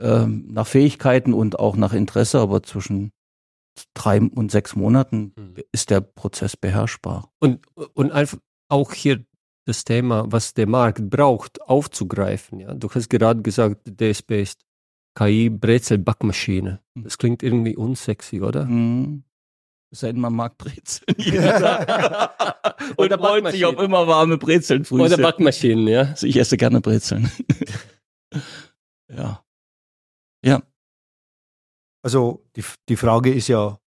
ähm, 0.00 0.46
nach 0.50 0.66
Fähigkeiten 0.66 1.34
und 1.34 1.58
auch 1.58 1.76
nach 1.76 1.92
Interesse, 1.92 2.38
aber 2.38 2.62
zwischen 2.62 3.10
drei 3.94 4.20
und 4.20 4.50
sechs 4.50 4.76
Monaten 4.76 5.32
mhm. 5.36 5.54
ist 5.72 5.90
der 5.90 6.00
Prozess 6.00 6.56
beherrschbar. 6.56 7.32
Und, 7.40 7.66
und 7.94 8.12
einfach 8.12 8.38
auch 8.68 8.92
hier 8.92 9.24
das 9.66 9.84
Thema, 9.84 10.24
was 10.28 10.54
der 10.54 10.66
Markt 10.66 11.10
braucht, 11.10 11.60
aufzugreifen. 11.62 12.60
Ja? 12.60 12.74
Du 12.74 12.88
hast 12.90 13.08
gerade 13.08 13.42
gesagt, 13.42 13.88
DSP 14.00 14.42
ist 14.42 14.64
KI 15.14 15.50
Brezel-Backmaschine. 15.50 16.80
Mhm. 16.94 17.02
Das 17.02 17.18
klingt 17.18 17.42
irgendwie 17.42 17.76
unsexy, 17.76 18.40
oder? 18.40 18.66
Mhm. 18.66 19.24
Sei 19.90 20.12
denn, 20.12 20.20
man 20.20 20.34
mag 20.34 20.58
Brezeln. 20.58 21.16
Oder 22.96 23.18
freut 23.18 23.50
sich 23.52 23.64
auf 23.64 23.78
immer 23.78 24.06
warme 24.06 24.36
Brezeln 24.36 24.84
früh. 24.84 25.00
Oder 25.00 25.16
Backmaschinen, 25.16 25.88
ja. 25.88 26.02
Also 26.02 26.26
ich 26.26 26.36
esse 26.36 26.58
gerne 26.58 26.80
Brezeln. 26.80 27.30
ja. 29.08 29.42
Ja. 30.44 30.62
Also 32.02 32.44
die, 32.54 32.64
die 32.88 32.96
Frage 32.96 33.32
ist 33.32 33.48
ja, 33.48 33.78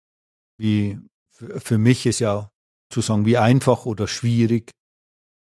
wie 0.58 1.00
für 1.32 1.78
mich 1.78 2.06
ist 2.06 2.20
ja 2.20 2.52
zu 2.90 3.02
sagen, 3.02 3.26
wie 3.26 3.38
einfach 3.38 3.86
oder 3.86 4.08
schwierig 4.08 4.72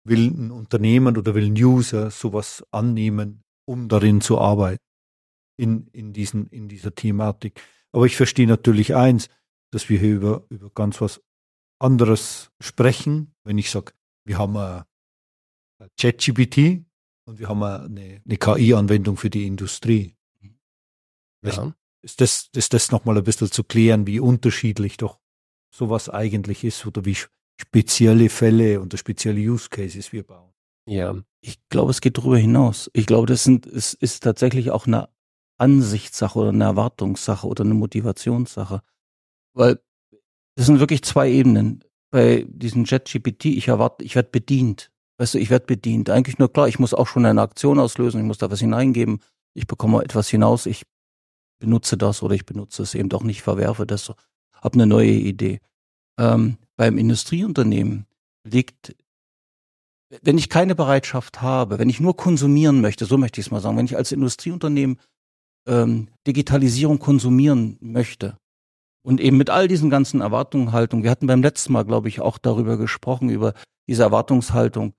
will 0.04 0.30
ein 0.30 0.50
Unternehmen 0.50 1.16
oder 1.16 1.34
will 1.34 1.46
ein 1.46 1.62
User 1.62 2.10
sowas 2.10 2.64
annehmen, 2.70 3.42
um 3.66 3.88
darin 3.88 4.20
zu 4.20 4.38
arbeiten, 4.38 4.82
in, 5.56 5.86
in, 5.88 6.12
diesen, 6.12 6.48
in 6.48 6.68
dieser 6.68 6.94
Thematik. 6.94 7.60
Aber 7.92 8.06
ich 8.06 8.16
verstehe 8.16 8.46
natürlich 8.46 8.94
eins, 8.94 9.28
dass 9.70 9.88
wir 9.88 9.98
hier 9.98 10.14
über, 10.14 10.44
über 10.48 10.70
ganz 10.70 11.00
was 11.00 11.22
anderes 11.78 12.50
sprechen. 12.60 13.34
Wenn 13.44 13.58
ich 13.58 13.70
sage, 13.70 13.92
wir 14.24 14.38
haben 14.38 14.56
ein 14.56 14.84
ChatGPT 15.98 16.84
und 17.26 17.38
wir 17.38 17.48
haben 17.48 17.62
eine, 17.62 18.22
eine 18.24 18.36
KI-Anwendung 18.36 19.16
für 19.16 19.30
die 19.30 19.46
Industrie. 19.46 20.16
Ja. 21.42 21.74
Ist 22.02 22.20
das, 22.20 22.48
ist 22.54 22.74
das 22.74 22.90
nochmal 22.90 23.18
ein 23.18 23.24
bisschen 23.24 23.50
zu 23.50 23.64
klären, 23.64 24.06
wie 24.06 24.20
unterschiedlich 24.20 24.96
doch 24.96 25.18
sowas 25.74 26.08
eigentlich 26.08 26.64
ist 26.64 26.86
oder 26.86 27.04
wie 27.04 27.16
spezielle 27.60 28.28
Fälle 28.28 28.80
und 28.80 28.96
spezielle 28.98 29.40
Use 29.40 29.68
Cases 29.68 30.12
wir 30.12 30.22
bauen? 30.22 30.52
Ja, 30.86 31.14
ich 31.40 31.58
glaube, 31.68 31.90
es 31.90 32.00
geht 32.00 32.16
darüber 32.16 32.38
hinaus. 32.38 32.90
Ich 32.94 33.06
glaube, 33.06 33.26
das 33.26 33.44
sind, 33.44 33.66
es 33.66 33.94
ist 33.94 34.22
tatsächlich 34.22 34.70
auch 34.70 34.86
eine 34.86 35.08
Ansichtssache 35.58 36.38
oder 36.38 36.48
eine 36.48 36.64
Erwartungssache 36.64 37.46
oder 37.46 37.64
eine 37.64 37.74
Motivationssache. 37.74 38.82
Weil 39.58 39.80
das 40.56 40.66
sind 40.66 40.78
wirklich 40.78 41.02
zwei 41.02 41.30
Ebenen. 41.30 41.84
Bei 42.10 42.46
diesem 42.48 42.84
JetGPT, 42.84 43.46
ich 43.46 43.68
erwarte, 43.68 44.04
ich 44.04 44.14
werde 44.14 44.30
bedient. 44.30 44.90
Weißt 45.18 45.34
du, 45.34 45.38
ich 45.38 45.50
werde 45.50 45.66
bedient. 45.66 46.10
Eigentlich 46.10 46.38
nur 46.38 46.52
klar, 46.52 46.68
ich 46.68 46.78
muss 46.78 46.94
auch 46.94 47.08
schon 47.08 47.26
eine 47.26 47.42
Aktion 47.42 47.80
auslösen, 47.80 48.20
ich 48.20 48.26
muss 48.26 48.38
da 48.38 48.50
was 48.50 48.60
hineingeben, 48.60 49.20
ich 49.54 49.66
bekomme 49.66 50.02
etwas 50.04 50.28
hinaus, 50.28 50.66
ich 50.66 50.84
benutze 51.58 51.96
das 51.96 52.22
oder 52.22 52.36
ich 52.36 52.46
benutze 52.46 52.84
es 52.84 52.94
eben 52.94 53.08
doch 53.08 53.24
nicht, 53.24 53.42
verwerfe 53.42 53.84
das, 53.84 54.12
habe 54.52 54.74
eine 54.74 54.86
neue 54.86 55.10
Idee. 55.10 55.60
Ähm, 56.20 56.56
beim 56.76 56.96
Industrieunternehmen 56.96 58.06
liegt, 58.44 58.94
wenn 60.22 60.38
ich 60.38 60.48
keine 60.48 60.76
Bereitschaft 60.76 61.42
habe, 61.42 61.80
wenn 61.80 61.90
ich 61.90 61.98
nur 61.98 62.16
konsumieren 62.16 62.80
möchte, 62.80 63.06
so 63.06 63.18
möchte 63.18 63.40
ich 63.40 63.48
es 63.48 63.50
mal 63.50 63.60
sagen, 63.60 63.76
wenn 63.76 63.86
ich 63.86 63.96
als 63.96 64.12
Industrieunternehmen 64.12 65.00
ähm, 65.66 66.08
Digitalisierung 66.26 67.00
konsumieren 67.00 67.76
möchte 67.80 68.38
und 69.02 69.20
eben 69.20 69.36
mit 69.36 69.50
all 69.50 69.68
diesen 69.68 69.90
ganzen 69.90 70.20
Erwartungshaltungen, 70.20 71.04
wir 71.04 71.10
hatten 71.10 71.26
beim 71.26 71.42
letzten 71.42 71.72
Mal, 71.72 71.84
glaube 71.84 72.08
ich, 72.08 72.20
auch 72.20 72.38
darüber 72.38 72.76
gesprochen, 72.76 73.30
über 73.30 73.54
diese 73.86 74.02
Erwartungshaltung, 74.02 74.94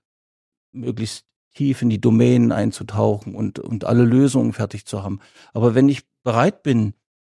möglichst 0.72 1.26
tief 1.54 1.82
in 1.82 1.90
die 1.90 2.00
Domänen 2.00 2.52
einzutauchen 2.52 3.34
und, 3.34 3.58
und 3.58 3.84
alle 3.84 4.04
Lösungen 4.04 4.52
fertig 4.52 4.86
zu 4.86 5.02
haben. 5.02 5.20
Aber 5.52 5.74
wenn 5.74 5.88
ich 5.88 6.02
bereit 6.22 6.62
bin, 6.62 6.94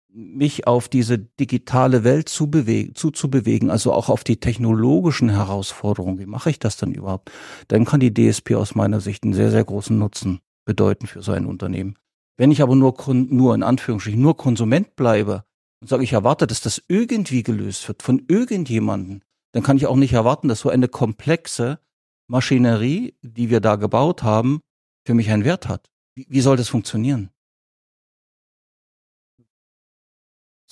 mich 0.08 0.68
auf 0.68 0.88
diese 0.88 1.18
digitale 1.18 2.04
Welt 2.04 2.28
zu 2.28 2.48
bewegen, 2.48 2.94
zuzubewegen, 2.94 3.70
also 3.70 3.92
auch 3.92 4.08
auf 4.08 4.22
die 4.22 4.36
technologischen 4.36 5.28
Herausforderungen, 5.28 6.20
wie 6.20 6.26
mache 6.26 6.50
ich 6.50 6.60
das 6.60 6.76
denn 6.76 6.92
überhaupt? 6.92 7.32
Dann 7.66 7.84
kann 7.84 7.98
die 7.98 8.14
DSP 8.14 8.54
aus 8.54 8.76
meiner 8.76 9.00
Sicht 9.00 9.24
einen 9.24 9.34
sehr, 9.34 9.50
sehr 9.50 9.64
großen 9.64 9.98
Nutzen 9.98 10.38
bedeuten 10.64 11.08
für 11.08 11.22
so 11.22 11.32
ein 11.32 11.46
Unternehmen. 11.46 11.96
Wenn 12.36 12.52
ich 12.52 12.62
aber 12.62 12.76
nur, 12.76 12.94
nur 13.08 13.54
in 13.56 13.64
Anführungsstrichen, 13.64 14.20
nur 14.20 14.36
Konsument 14.36 14.94
bleibe 14.94 15.44
und 15.84 15.88
sage, 15.88 16.02
ich 16.02 16.14
erwarte, 16.14 16.46
dass 16.46 16.62
das 16.62 16.82
irgendwie 16.88 17.42
gelöst 17.42 17.86
wird 17.88 18.02
von 18.02 18.24
irgendjemanden, 18.26 19.22
dann 19.52 19.62
kann 19.62 19.76
ich 19.76 19.86
auch 19.86 19.96
nicht 19.96 20.14
erwarten, 20.14 20.48
dass 20.48 20.60
so 20.60 20.70
eine 20.70 20.88
komplexe 20.88 21.78
Maschinerie, 22.26 23.14
die 23.20 23.50
wir 23.50 23.60
da 23.60 23.76
gebaut 23.76 24.22
haben, 24.22 24.62
für 25.06 25.12
mich 25.12 25.30
einen 25.30 25.44
Wert 25.44 25.68
hat. 25.68 25.90
Wie, 26.14 26.24
wie 26.30 26.40
soll 26.40 26.56
das 26.56 26.70
funktionieren? 26.70 27.28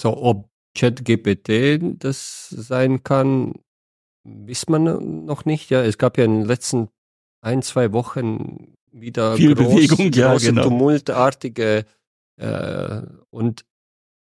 So, 0.00 0.16
ob 0.16 0.48
ChatGPT 0.78 2.02
das 2.02 2.48
sein 2.48 3.02
kann, 3.02 3.60
wisst 4.24 4.70
man 4.70 5.26
noch 5.26 5.44
nicht. 5.44 5.68
Ja, 5.68 5.82
es 5.82 5.98
gab 5.98 6.16
ja 6.16 6.24
in 6.24 6.38
den 6.38 6.46
letzten 6.46 6.88
ein, 7.42 7.60
zwei 7.60 7.92
Wochen 7.92 8.72
wieder 8.90 9.36
viel 9.36 9.54
groß, 9.54 9.74
Bewegung, 9.74 10.10
ja, 10.12 10.38
genau. 10.38 10.62
tumultartige 10.62 11.84
äh, 12.40 13.02
und 13.28 13.66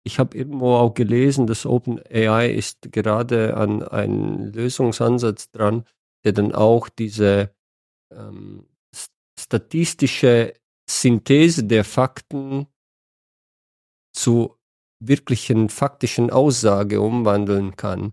ich 0.04 0.18
habe 0.18 0.36
irgendwo 0.36 0.74
auch 0.74 0.94
gelesen, 0.94 1.46
dass 1.46 1.66
OpenAI 1.66 2.50
ist 2.50 2.92
gerade 2.92 3.56
an 3.56 3.82
einem 3.82 4.52
Lösungsansatz 4.52 5.50
dran, 5.50 5.84
der 6.24 6.32
dann 6.32 6.52
auch 6.52 6.88
diese 6.88 7.54
ähm, 8.12 8.66
statistische 9.38 10.54
Synthese 10.88 11.64
der 11.64 11.84
Fakten 11.84 12.66
zu 14.14 14.56
wirklichen 15.00 15.68
faktischen 15.68 16.30
Aussage 16.30 17.00
umwandeln 17.00 17.76
kann. 17.76 18.12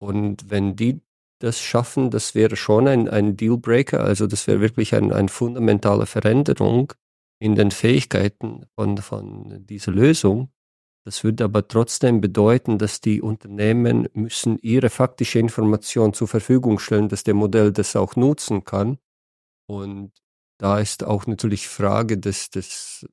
Und 0.00 0.50
wenn 0.50 0.76
die 0.76 1.00
das 1.40 1.60
schaffen, 1.60 2.10
das 2.10 2.34
wäre 2.34 2.56
schon 2.56 2.88
ein, 2.88 3.08
ein 3.08 3.36
Dealbreaker, 3.36 4.00
also 4.00 4.26
das 4.26 4.46
wäre 4.46 4.60
wirklich 4.60 4.94
ein, 4.94 5.12
eine 5.12 5.28
fundamentale 5.28 6.06
Veränderung 6.06 6.92
in 7.40 7.54
den 7.54 7.70
Fähigkeiten 7.70 8.66
von, 8.74 8.98
von 8.98 9.64
dieser 9.66 9.92
Lösung. 9.92 10.50
Das 11.08 11.24
würde 11.24 11.44
aber 11.44 11.66
trotzdem 11.66 12.20
bedeuten, 12.20 12.76
dass 12.76 13.00
die 13.00 13.22
Unternehmen 13.22 14.10
müssen 14.12 14.58
ihre 14.58 14.90
faktische 14.90 15.38
Information 15.38 16.12
zur 16.12 16.28
Verfügung 16.28 16.78
stellen, 16.78 17.08
dass 17.08 17.24
der 17.24 17.32
Modell 17.32 17.72
das 17.72 17.96
auch 17.96 18.14
nutzen 18.14 18.64
kann. 18.64 18.98
Und 19.66 20.12
da 20.58 20.78
ist 20.78 21.04
auch 21.04 21.26
natürlich 21.26 21.66
Frage 21.66 22.18
des, 22.18 22.50
des 22.50 23.08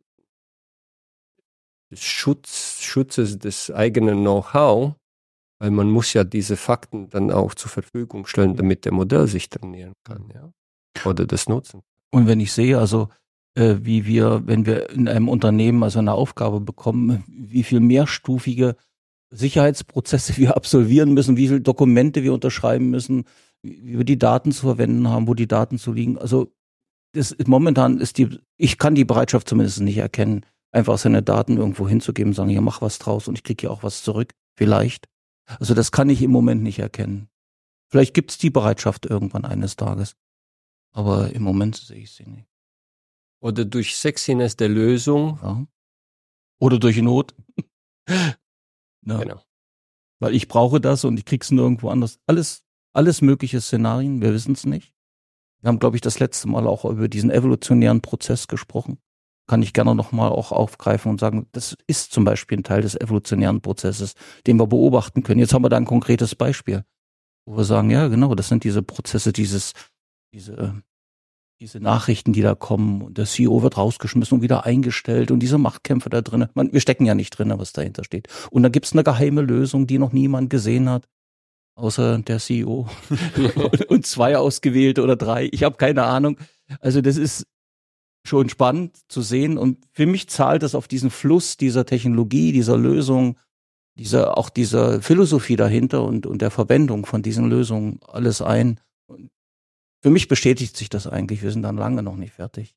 Schutz, 1.94 2.82
Schutzes 2.82 3.40
des 3.40 3.72
eigenen 3.72 4.20
Know-how, 4.20 4.96
weil 5.60 5.72
man 5.72 5.90
muss 5.90 6.12
ja 6.12 6.26
diese 6.26 6.58
Fakten 6.58 7.10
dann 7.10 7.32
auch 7.32 7.56
zur 7.56 7.72
Verfügung 7.72 8.26
stellen, 8.26 8.58
damit 8.58 8.84
der 8.84 8.92
Modell 8.92 9.28
sich 9.28 9.48
trainieren 9.48 9.94
kann, 10.04 10.30
ja. 10.34 10.52
Oder 11.10 11.26
das 11.26 11.48
nutzen. 11.48 11.82
Und 12.12 12.28
wenn 12.28 12.42
ich 12.42 12.52
sehe, 12.52 12.78
also 12.78 13.08
äh, 13.56 13.78
wie 13.82 14.06
wir, 14.06 14.44
wenn 14.46 14.66
wir 14.66 14.90
in 14.90 15.08
einem 15.08 15.30
Unternehmen 15.30 15.84
also 15.84 16.00
eine 16.00 16.14
Aufgabe 16.14 16.62
bekommen, 16.62 17.24
wie 17.28 17.64
viel 17.64 17.80
mehrstufige 17.80 18.76
Sicherheitsprozesse 19.32 20.38
wir 20.38 20.56
absolvieren 20.56 21.14
müssen, 21.14 21.38
wie 21.38 21.48
viele 21.48 21.62
Dokumente 21.62 22.24
wir 22.24 22.34
unterschreiben 22.34 22.90
müssen, 22.90 23.26
wie 23.64 23.98
wir 23.98 24.06
die 24.06 24.20
Daten 24.20 24.52
zu 24.52 24.62
verwenden 24.62 25.10
haben, 25.10 25.28
wo 25.28 25.34
die 25.34 25.48
Daten 25.48 25.78
zu 25.78 25.92
liegen. 25.92 26.18
Also 26.18 26.54
das 27.14 27.36
momentan 27.46 28.00
ist 28.00 28.18
die, 28.18 28.40
ich 28.58 28.78
kann 28.78 28.96
die 28.96 29.06
Bereitschaft 29.06 29.48
zumindest 29.48 29.82
nicht 29.82 29.98
erkennen, 29.98 30.46
einfach 30.72 30.98
seine 30.98 31.24
Daten 31.24 31.58
irgendwo 31.58 31.88
hinzugeben, 31.88 32.34
sagen, 32.34 32.50
ja, 32.50 32.62
mach 32.62 32.82
was 32.82 33.00
draus 33.00 33.28
und 33.28 33.36
ich 33.36 33.44
kriege 33.44 33.68
ja 33.68 33.70
auch 33.70 33.84
was 33.84 34.04
zurück. 34.04 34.34
Vielleicht. 34.58 35.08
Also 35.60 35.74
das 35.74 35.92
kann 35.92 36.10
ich 36.10 36.22
im 36.22 36.32
Moment 36.32 36.62
nicht 36.62 36.80
erkennen. 36.80 37.30
Vielleicht 37.90 38.14
gibt 38.14 38.32
es 38.32 38.38
die 38.38 38.50
Bereitschaft 38.50 39.06
irgendwann 39.06 39.46
eines 39.46 39.76
Tages. 39.76 40.16
Aber 40.92 41.32
im 41.32 41.44
Moment 41.44 41.76
sehe 41.76 42.00
ich 42.00 42.12
sie 42.12 42.26
nicht. 42.26 42.48
Oder 43.46 43.64
durch 43.64 43.96
Sexiness 43.96 44.56
der 44.56 44.70
Lösung. 44.70 45.38
Ja. 45.44 45.68
Oder 46.60 46.80
durch 46.80 46.98
Not. 46.98 47.36
ja. 48.10 48.34
Genau. 49.04 49.40
Weil 50.20 50.34
ich 50.34 50.48
brauche 50.48 50.82
das 50.82 51.04
und 51.04 51.20
ich 51.20 51.26
krieg's 51.26 51.52
nirgendwo 51.52 51.90
anders. 51.90 52.18
Alles, 52.26 52.64
alles 52.94 53.22
mögliche 53.22 53.62
Szenarien, 53.62 54.20
wir 54.20 54.34
wissen 54.34 54.54
es 54.54 54.66
nicht. 54.66 54.96
Wir 55.62 55.68
haben, 55.68 55.78
glaube 55.78 55.96
ich, 55.96 56.02
das 56.02 56.18
letzte 56.18 56.48
Mal 56.48 56.66
auch 56.66 56.86
über 56.86 57.08
diesen 57.08 57.30
evolutionären 57.30 58.02
Prozess 58.02 58.48
gesprochen. 58.48 58.98
Kann 59.48 59.62
ich 59.62 59.74
gerne 59.74 59.94
nochmal 59.94 60.32
auch 60.32 60.52
aufgreifen 60.52 61.12
und 61.12 61.20
sagen, 61.20 61.46
das 61.52 61.78
ist 61.86 62.14
zum 62.14 62.24
Beispiel 62.24 62.58
ein 62.58 62.64
Teil 62.64 62.82
des 62.82 62.96
evolutionären 62.96 63.62
Prozesses, 63.62 64.16
den 64.48 64.58
wir 64.58 64.66
beobachten 64.66 65.22
können. 65.22 65.40
Jetzt 65.40 65.54
haben 65.54 65.64
wir 65.64 65.70
da 65.70 65.78
ein 65.78 65.86
konkretes 65.86 66.34
Beispiel, 66.34 66.84
wo 67.46 67.58
wir 67.58 67.64
sagen, 67.64 67.92
ja, 67.92 68.08
genau, 68.08 68.34
das 68.34 68.48
sind 68.48 68.64
diese 68.64 68.82
Prozesse, 68.82 69.34
dieses, 69.34 69.74
diese, 70.34 70.82
diese 71.66 71.80
Nachrichten, 71.80 72.32
die 72.32 72.44
da 72.44 72.54
kommen 72.54 73.02
und 73.02 73.18
der 73.18 73.26
CEO 73.26 73.64
wird 73.64 73.76
rausgeschmissen 73.76 74.36
und 74.36 74.42
wieder 74.44 74.66
eingestellt 74.66 75.32
und 75.32 75.40
diese 75.40 75.58
Machtkämpfe 75.58 76.10
da 76.12 76.22
drin. 76.22 76.46
Man, 76.54 76.72
wir 76.72 76.80
stecken 76.80 77.08
ja 77.08 77.16
nicht 77.16 77.32
drin, 77.32 77.52
was 77.58 77.74
dahinter 77.74 78.04
steht. 78.04 78.28
Und 78.52 78.62
da 78.62 78.70
gibt's 78.70 78.94
eine 78.94 79.04
geheime 79.04 79.42
Lösung, 79.42 79.88
die 79.88 79.98
noch 79.98 80.14
niemand 80.14 80.52
gesehen 80.52 80.88
hat 80.90 81.08
außer 81.74 82.20
der 82.20 82.38
CEO 82.38 82.88
und 83.90 84.06
zwei 84.06 84.38
ausgewählte 84.38 85.02
oder 85.02 85.16
drei. 85.16 85.50
Ich 85.52 85.64
habe 85.64 85.76
keine 85.76 86.04
Ahnung. 86.04 86.38
Also 86.82 87.02
das 87.02 87.18
ist 87.18 87.48
schon 88.24 88.48
spannend 88.48 88.98
zu 89.10 89.24
sehen 89.24 89.58
und 89.58 89.80
für 89.92 90.06
mich 90.06 90.30
zahlt 90.30 90.62
das 90.62 90.76
auf 90.76 90.88
diesen 90.88 91.10
Fluss 91.10 91.58
dieser 91.58 91.86
Technologie, 91.86 92.52
dieser 92.52 92.78
Lösung, 92.78 93.38
dieser 93.98 94.38
auch 94.38 94.50
dieser 94.50 95.02
Philosophie 95.02 95.56
dahinter 95.56 96.04
und 96.04 96.28
und 96.28 96.44
der 96.44 96.52
Verwendung 96.52 97.08
von 97.08 97.24
diesen 97.24 97.50
Lösungen 97.50 98.00
alles 98.08 98.42
ein. 98.42 98.80
Für 100.06 100.12
mich 100.12 100.28
bestätigt 100.28 100.78
sich 100.78 100.90
das 100.90 101.08
eigentlich. 101.08 101.42
Wir 101.42 101.50
sind 101.50 101.64
dann 101.64 101.78
lange 101.78 102.04
noch 102.04 102.16
nicht 102.16 102.34
fertig. 102.34 102.76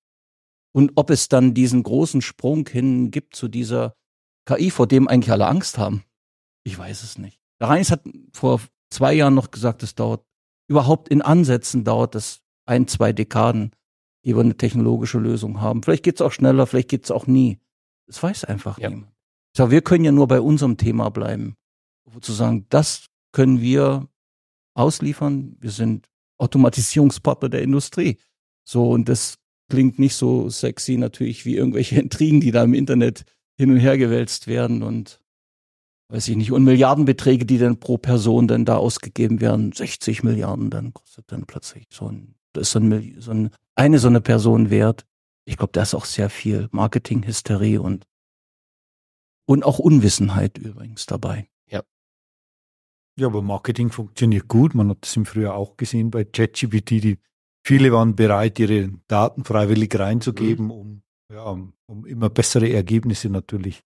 Und 0.73 0.93
ob 0.95 1.11
es 1.11 1.29
dann 1.29 1.53
diesen 1.53 1.83
großen 1.83 2.23
Sprung 2.23 2.67
hin 2.67 3.11
gibt 3.11 3.37
zu 3.37 3.49
dieser 3.49 3.93
KI, 4.47 4.71
vor 4.71 4.87
dem 4.87 5.09
eigentlich 5.09 5.31
alle 5.31 5.47
Angst 5.47 5.77
haben, 5.77 6.05
ich 6.65 6.79
weiß 6.79 7.03
es 7.03 7.19
nicht. 7.19 7.39
Der 7.61 7.69
Reins 7.69 7.91
hat 7.91 8.03
vor 8.33 8.63
zwei 8.89 9.13
Jahren 9.13 9.35
noch 9.35 9.51
gesagt, 9.51 9.83
es 9.83 9.95
dauert 9.95 10.25
überhaupt 10.69 11.11
in 11.11 11.21
Ansätzen 11.21 11.85
dauert 11.85 12.15
es 12.15 12.41
ein, 12.65 12.89
zwei 12.89 13.13
Dekaden, 13.13 13.73
ehe 14.23 14.35
wir 14.35 14.41
eine 14.41 14.57
technologische 14.57 15.19
Lösung 15.19 15.61
haben. 15.61 15.83
Vielleicht 15.83 16.05
geht 16.05 16.15
es 16.15 16.23
auch 16.23 16.33
schneller, 16.33 16.67
vielleicht 16.67 16.89
geht 16.89 17.05
es 17.05 17.11
auch 17.11 17.27
nie. 17.27 17.61
Das 18.07 18.23
weiß 18.23 18.45
einfach 18.45 18.79
ja. 18.79 18.89
niemand. 18.89 19.13
So, 19.55 19.71
wir 19.71 19.83
können 19.83 20.05
ja 20.05 20.13
nur 20.13 20.29
bei 20.29 20.41
unserem 20.41 20.79
Thema 20.79 21.11
bleiben. 21.11 21.57
Zu 22.23 22.33
sagen, 22.33 22.65
das 22.71 23.09
können 23.33 23.61
wir 23.61 24.09
ausliefern. 24.73 25.59
Wir 25.61 25.73
sind 25.73 26.09
Automatisierungspartner 26.39 27.49
der 27.49 27.63
Industrie. 27.63 28.19
So, 28.65 28.91
und 28.91 29.09
das 29.09 29.39
klingt 29.71 29.99
nicht 29.99 30.15
so 30.15 30.49
sexy 30.49 30.97
natürlich 30.97 31.45
wie 31.45 31.57
irgendwelche 31.57 32.01
Intrigen, 32.01 32.41
die 32.41 32.51
da 32.51 32.65
im 32.65 32.75
Internet 32.75 33.25
hin 33.57 33.71
und 33.71 33.79
her 33.79 33.99
gewälzt 33.99 34.47
werden 34.47 34.83
und 34.83 35.21
weiß 36.11 36.29
ich 36.29 36.37
nicht, 36.37 36.53
und 36.53 36.65
Milliardenbeträge, 36.65 37.45
die 37.45 37.59
dann 37.59 37.81
pro 37.81 37.99
Person 37.99 38.49
dann 38.49 38.65
da 38.65 38.77
ausgegeben 38.77 39.41
werden, 39.41 39.73
60 39.73 40.23
Milliarden, 40.23 40.71
dann 40.71 40.95
kostet 40.95 41.31
dann 41.31 41.45
plötzlich 41.45 41.87
so 41.93 42.09
ein, 42.09 42.35
das 42.55 42.69
ist 42.69 42.73
so, 42.73 42.79
ein, 42.79 43.21
so 43.21 43.31
ein, 43.31 43.51
eine 43.75 43.99
so 43.99 44.09
eine 44.09 44.21
Person 44.21 44.71
wert. 44.71 45.05
Ich 45.45 45.59
glaube, 45.59 45.73
da 45.73 45.83
ist 45.83 45.95
auch 45.95 46.07
sehr 46.07 46.31
viel 46.31 46.69
Marketinghysterie 46.73 47.79
und, 47.79 48.07
und 49.47 49.65
auch 49.65 49.79
Unwissenheit 49.79 50.57
übrigens 50.57 51.05
dabei. 51.07 51.49
Ja. 53.19 53.27
Aber 53.27 53.43
Marketing 53.43 53.91
funktioniert 53.91 54.49
gut. 54.49 54.75
Man 54.75 54.91
hat 54.91 54.99
das 55.01 55.17
im 55.17 55.27
Frühjahr 55.27 55.55
auch 55.55 55.77
gesehen 55.77 56.11
bei 56.11 56.25
ChatGPT. 56.25 56.91
Die, 56.91 57.19
viele 57.65 57.93
waren 57.93 58.15
bereit, 58.17 58.59
ihre 58.59 58.91
Daten 59.09 59.45
freiwillig 59.45 59.99
reinzugeben, 59.99 60.67
mhm. 60.67 60.71
um, 60.71 61.03
ja, 61.33 61.57
um 61.87 62.07
immer 62.07 62.31
bessere 62.31 62.71
Ergebnisse 62.71 63.29
natürlich 63.29 63.83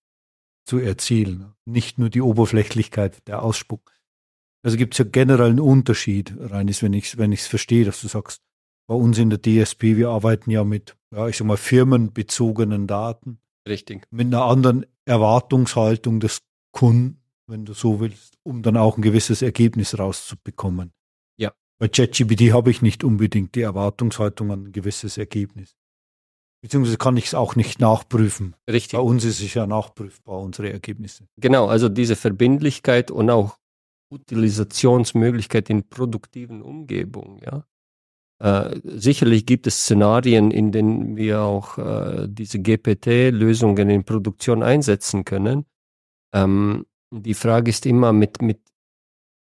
zu 0.64 0.78
erzielen. 0.78 1.52
Nicht 1.64 1.98
nur 1.98 2.10
die 2.10 2.20
Oberflächlichkeit 2.20 3.26
der 3.26 3.42
Ausspuck. 3.42 3.92
Also 4.64 4.76
gibt 4.76 4.94
es 4.94 4.98
ja 4.98 5.04
generell 5.04 5.50
einen 5.50 5.60
Unterschied, 5.60 6.34
Reinis, 6.38 6.82
wenn 6.82 6.92
ich 6.92 7.06
es 7.06 7.18
wenn 7.18 7.32
ich's 7.32 7.48
verstehe, 7.48 7.84
dass 7.84 8.00
du 8.00 8.08
sagst, 8.08 8.42
bei 8.86 8.94
uns 8.94 9.18
in 9.18 9.30
der 9.30 9.40
DSP, 9.40 9.96
wir 9.96 10.10
arbeiten 10.10 10.50
ja 10.50 10.64
mit, 10.64 10.96
ja, 11.14 11.26
ich 11.28 11.36
sag 11.36 11.46
mal, 11.46 11.56
firmenbezogenen 11.56 12.86
Daten. 12.86 13.38
Richtig. 13.66 14.06
Mit 14.10 14.26
einer 14.26 14.44
anderen 14.44 14.86
Erwartungshaltung 15.04 16.20
des 16.20 16.42
Kunden, 16.72 17.21
wenn 17.46 17.64
du 17.64 17.72
so 17.72 18.00
willst, 18.00 18.38
um 18.42 18.62
dann 18.62 18.76
auch 18.76 18.96
ein 18.96 19.02
gewisses 19.02 19.42
Ergebnis 19.42 19.98
rauszubekommen. 19.98 20.92
Ja. 21.36 21.52
Bei 21.78 21.88
ChatGPT 21.88 22.52
habe 22.52 22.70
ich 22.70 22.82
nicht 22.82 23.04
unbedingt 23.04 23.54
die 23.54 23.62
Erwartungshaltung 23.62 24.50
an 24.50 24.66
ein 24.66 24.72
gewisses 24.72 25.18
Ergebnis. 25.18 25.76
Beziehungsweise 26.62 26.96
kann 26.96 27.16
ich 27.16 27.26
es 27.26 27.34
auch 27.34 27.56
nicht 27.56 27.80
nachprüfen. 27.80 28.54
Richtig. 28.70 28.92
Bei 28.92 29.00
uns 29.00 29.24
ist 29.24 29.40
es 29.40 29.52
ja 29.52 29.66
nachprüfbar, 29.66 30.38
unsere 30.38 30.72
Ergebnisse. 30.72 31.26
Genau, 31.36 31.66
also 31.66 31.88
diese 31.88 32.14
Verbindlichkeit 32.14 33.10
und 33.10 33.30
auch 33.30 33.58
Utilisationsmöglichkeit 34.10 35.70
in 35.70 35.88
produktiven 35.88 36.62
Umgebungen, 36.62 37.40
ja. 37.44 37.64
Äh, 38.42 38.80
sicherlich 38.82 39.46
gibt 39.46 39.68
es 39.68 39.82
Szenarien, 39.82 40.50
in 40.50 40.72
denen 40.72 41.16
wir 41.16 41.42
auch 41.42 41.78
äh, 41.78 42.26
diese 42.28 42.58
GPT-Lösungen 42.58 43.88
in 43.88 44.02
Produktion 44.02 44.64
einsetzen 44.64 45.24
können. 45.24 45.64
Ähm, 46.34 46.84
die 47.12 47.34
Frage 47.34 47.70
ist 47.70 47.86
immer, 47.86 48.12
mit, 48.12 48.42
mit 48.42 48.60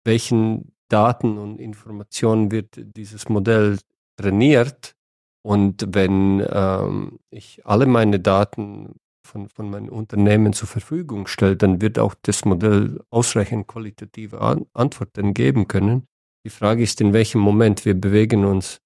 welchen 0.03 0.73
Daten 0.89 1.37
und 1.37 1.59
Informationen 1.59 2.51
wird 2.51 2.75
dieses 2.77 3.29
Modell 3.29 3.79
trainiert 4.17 4.95
und 5.43 5.85
wenn 5.89 6.45
ähm, 6.51 7.19
ich 7.29 7.65
alle 7.65 7.85
meine 7.85 8.19
Daten 8.19 8.95
von, 9.25 9.49
von 9.49 9.69
meinem 9.69 9.89
Unternehmen 9.89 10.53
zur 10.53 10.67
Verfügung 10.67 11.27
stelle, 11.27 11.55
dann 11.55 11.81
wird 11.81 11.97
auch 11.97 12.15
das 12.21 12.45
Modell 12.45 12.99
ausreichend 13.09 13.67
qualitative 13.67 14.41
An 14.41 14.65
Antworten 14.73 15.33
geben 15.33 15.67
können. 15.67 16.07
Die 16.45 16.49
Frage 16.49 16.83
ist, 16.83 17.01
in 17.01 17.13
welchem 17.13 17.39
Moment 17.39 17.85
wir 17.85 17.93
bewegen 17.93 18.45
uns 18.45 18.81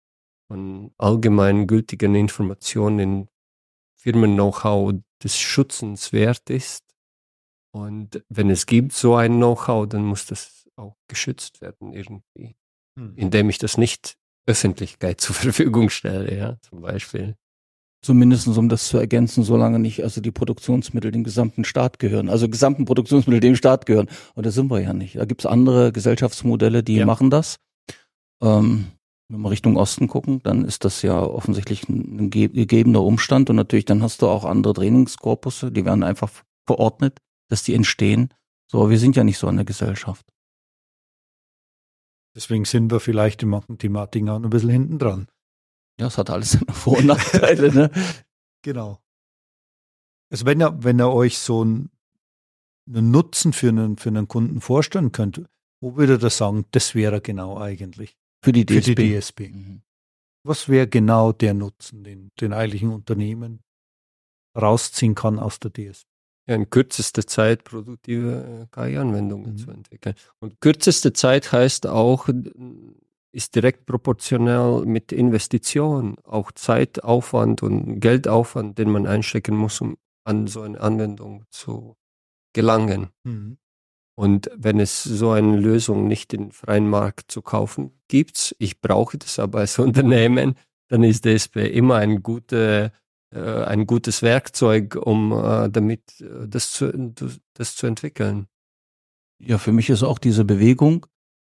von 0.48 0.92
allgemein 0.98 1.68
gültigen 1.68 2.16
Informationen 2.16 3.00
in 3.00 3.28
Firmen-Know-how 3.96 4.94
des 5.24 5.38
Schutzens 5.38 6.14
wert 6.14 6.50
ist. 6.50 6.85
Und 7.76 8.24
wenn 8.30 8.50
es 8.50 8.68
gibt 8.68 8.94
so 8.94 9.16
ein 9.16 9.34
Know-how, 9.36 9.86
dann 9.86 10.06
muss 10.06 10.26
das 10.26 10.70
auch 10.78 10.96
geschützt 11.10 11.60
werden 11.60 11.92
irgendwie, 11.92 12.56
hm. 12.98 13.12
indem 13.18 13.50
ich 13.50 13.58
das 13.58 13.78
nicht 13.78 14.16
Öffentlichkeit 14.48 15.20
zur 15.22 15.36
Verfügung 15.36 15.90
stelle, 15.90 16.34
ja, 16.38 16.56
zum 16.62 16.80
Beispiel. 16.80 17.36
Zumindest 18.02 18.48
um 18.48 18.70
das 18.70 18.88
zu 18.88 18.98
ergänzen, 18.98 19.44
solange 19.44 19.80
nicht 19.80 20.04
also 20.04 20.22
die 20.22 20.32
Produktionsmittel 20.32 21.12
dem 21.12 21.26
gesamten 21.26 21.66
Staat 21.66 22.00
gehören, 22.00 22.30
also 22.30 22.48
gesamten 22.48 22.86
Produktionsmittel 22.86 23.42
dem 23.42 23.58
Staat 23.58 23.86
gehören. 23.86 24.08
Und 24.36 24.46
da 24.46 24.52
sind 24.52 24.72
wir 24.72 24.80
ja 24.80 24.94
nicht. 24.94 25.18
Da 25.18 25.26
gibt's 25.26 25.46
andere 25.46 25.92
Gesellschaftsmodelle, 25.92 26.82
die 26.82 26.96
ja. 26.96 27.06
machen 27.06 27.30
das. 27.30 27.58
Ähm, 28.42 28.86
wenn 29.28 29.42
wir 29.42 29.50
Richtung 29.50 29.76
Osten 29.76 30.08
gucken, 30.08 30.40
dann 30.44 30.64
ist 30.64 30.86
das 30.86 31.02
ja 31.02 31.22
offensichtlich 31.22 31.90
ein 31.90 32.30
gegebener 32.30 33.04
Umstand. 33.04 33.50
Und 33.50 33.58
natürlich 33.58 33.86
dann 33.86 34.02
hast 34.02 34.22
du 34.22 34.28
auch 34.28 34.46
andere 34.46 34.74
Trainingskorpusse, 34.74 35.74
die 35.74 35.84
werden 35.84 36.04
einfach 36.04 36.32
verordnet, 36.66 37.20
dass 37.48 37.64
die 37.64 37.74
entstehen. 37.74 38.34
So, 38.68 38.90
wir 38.90 39.00
sind 39.00 39.16
ja 39.16 39.24
nicht 39.24 39.38
so 39.38 39.48
eine 39.48 39.66
Gesellschaft. 39.66 40.26
Deswegen 42.36 42.66
sind 42.66 42.92
wir 42.92 43.00
vielleicht 43.00 43.44
in 43.44 43.50
manchen 43.50 43.78
Thematiken 43.78 44.30
auch 44.30 44.42
ein 44.42 44.50
bisschen 44.50 44.70
hinten 44.70 45.00
dran. 45.00 45.28
Ja, 46.00 46.08
es 46.08 46.18
hat 46.18 46.30
alles 46.30 46.58
Vor- 46.70 46.98
und 46.98 47.06
Nachteile, 47.06 47.74
ne? 47.74 47.92
Genau. 48.62 49.00
Also 50.32 50.48
wenn 50.48 50.60
ihr, 50.60 50.84
wenn 50.84 51.00
ihr 51.00 51.12
euch 51.12 51.38
so 51.38 51.62
einen, 51.62 51.92
einen 52.88 53.12
Nutzen 53.12 53.54
für 53.54 53.70
einen, 53.70 53.98
für 53.98 54.10
einen 54.10 54.28
Kunden 54.28 54.60
vorstellen 54.60 55.12
könnt, 55.12 55.44
wo 55.82 55.96
würdet 55.96 56.24
ihr 56.24 56.32
sagen, 56.32 56.66
das 56.72 56.96
wäre 56.96 57.22
genau 57.22 57.60
eigentlich? 57.60 58.18
Für 58.44 58.52
die 58.52 58.66
DSP. 58.66 58.74
Für 58.74 58.96
die 58.96 59.20
DSP. 59.20 59.40
Mhm. 59.52 59.82
Was 60.44 60.68
wäre 60.68 60.88
genau 60.88 61.32
der 61.32 61.54
Nutzen, 61.54 62.04
den, 62.04 62.32
den 62.40 62.54
eigentlichen 62.54 62.92
Unternehmen 62.92 63.64
rausziehen 64.58 65.14
kann 65.14 65.38
aus 65.38 65.60
der 65.60 65.72
DSP? 65.72 66.15
Ja, 66.48 66.56
in 66.56 66.70
kürzester 66.70 67.26
Zeit 67.26 67.64
produktive 67.64 68.68
äh, 68.72 68.76
KI-Anwendungen 68.76 69.54
mhm. 69.54 69.58
zu 69.58 69.72
entwickeln. 69.72 70.16
Und 70.40 70.62
kürzeste 70.62 71.14
Zeit 71.14 71.52
heißt 71.52 71.88
auch, 71.88 72.30
ist 73.32 73.56
direkt 73.56 73.86
proportional 73.86 74.86
mit 74.86 75.12
Investition, 75.12 76.18
auch 76.24 76.52
Zeitaufwand 76.52 77.64
und 77.64 78.00
Geldaufwand, 78.00 78.78
den 78.78 78.90
man 78.90 79.08
einstecken 79.08 79.56
muss, 79.56 79.82
um 79.82 79.98
an 80.24 80.48
so 80.48 80.62
eine 80.62 80.80
Anwendung 80.80 81.44
zu 81.50 81.98
gelangen. 82.54 83.10
Mhm. 83.24 83.58
Und 84.18 84.50
wenn 84.56 84.80
es 84.80 85.04
so 85.04 85.32
eine 85.32 85.58
Lösung 85.58 86.08
nicht 86.08 86.34
im 86.34 86.52
freien 86.52 86.90
Markt 86.90 87.30
zu 87.32 87.42
kaufen 87.42 87.92
gibt, 88.08 88.56
ich 88.60 88.80
brauche 88.80 89.18
das 89.18 89.40
aber 89.40 89.60
als 89.60 89.78
Unternehmen, 89.80 90.56
dann 90.88 91.04
ist 91.04 91.26
DSP 91.26 91.58
immer 91.58 91.96
eine 91.96 92.22
gute 92.22 92.92
äh, 92.94 92.98
ein 93.40 93.88
gutes 93.88 94.22
Werkzeug, 94.22 94.96
um 94.96 95.32
äh, 95.32 95.70
damit 95.70 96.22
äh, 96.22 96.48
das 96.48 96.72
zu, 96.72 96.92
das 97.54 97.76
zu 97.76 97.88
entwickeln. 97.88 98.48
Ja, 99.40 99.58
für 99.58 99.72
mich 99.72 99.90
ist 99.90 100.04
auch 100.04 100.20
diese 100.20 100.46
Bewegung 100.46 101.06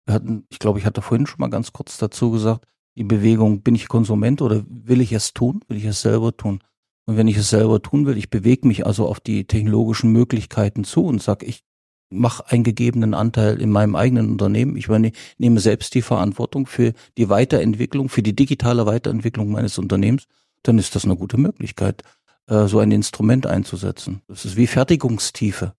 hatten, 0.08 0.46
ich 0.50 0.60
glaube, 0.60 0.80
ich 0.80 0.86
hatte 0.86 1.02
vorhin 1.02 1.28
schon 1.28 1.40
mal 1.40 1.50
ganz 1.50 1.72
kurz 1.74 1.98
dazu 1.98 2.32
gesagt, 2.32 2.66
die 2.96 3.04
Bewegung, 3.04 3.62
bin 3.62 3.76
ich 3.76 3.88
Konsument 3.88 4.42
oder 4.42 4.64
will 4.68 5.02
ich 5.02 5.14
es 5.14 5.34
tun? 5.34 5.62
Will 5.68 5.78
ich 5.78 5.86
es 5.86 6.02
selber 6.02 6.36
tun? 6.36 6.60
Und 7.06 7.18
wenn 7.18 7.28
ich 7.28 7.38
es 7.38 7.50
selber 7.50 7.82
tun 7.82 8.06
will, 8.06 8.18
ich 8.18 8.30
bewege 8.30 8.68
mich 8.68 8.86
also 8.86 9.08
auf 9.08 9.20
die 9.20 9.46
technologischen 9.46 10.12
Möglichkeiten 10.12 10.84
zu 10.84 11.06
und 11.06 11.22
sage, 11.22 11.46
ich 11.46 11.64
mache 12.10 12.50
einen 12.52 12.64
gegebenen 12.64 13.14
Anteil 13.16 13.60
in 13.60 13.72
meinem 13.72 13.96
eigenen 13.96 14.30
Unternehmen. 14.30 14.78
Ich 14.78 14.88
nehme 14.88 15.60
selbst 15.60 15.96
die 15.96 16.04
Verantwortung 16.04 16.68
für 16.68 16.94
die 17.18 17.30
Weiterentwicklung, 17.30 18.10
für 18.10 18.22
die 18.22 18.36
digitale 18.36 18.86
Weiterentwicklung 18.86 19.52
meines 19.52 19.80
Unternehmens, 19.80 20.26
dann 20.64 20.78
ist 20.78 20.96
das 20.96 21.06
eine 21.06 21.16
gute 21.16 21.38
Möglichkeit, 21.38 22.04
äh, 22.48 22.68
so 22.68 22.80
ein 22.80 22.92
Instrument 22.92 23.46
einzusetzen. 23.46 24.22
Das 24.28 24.46
ist 24.46 24.56
wie 24.56 24.68
Fertigungstiefe 24.68 25.74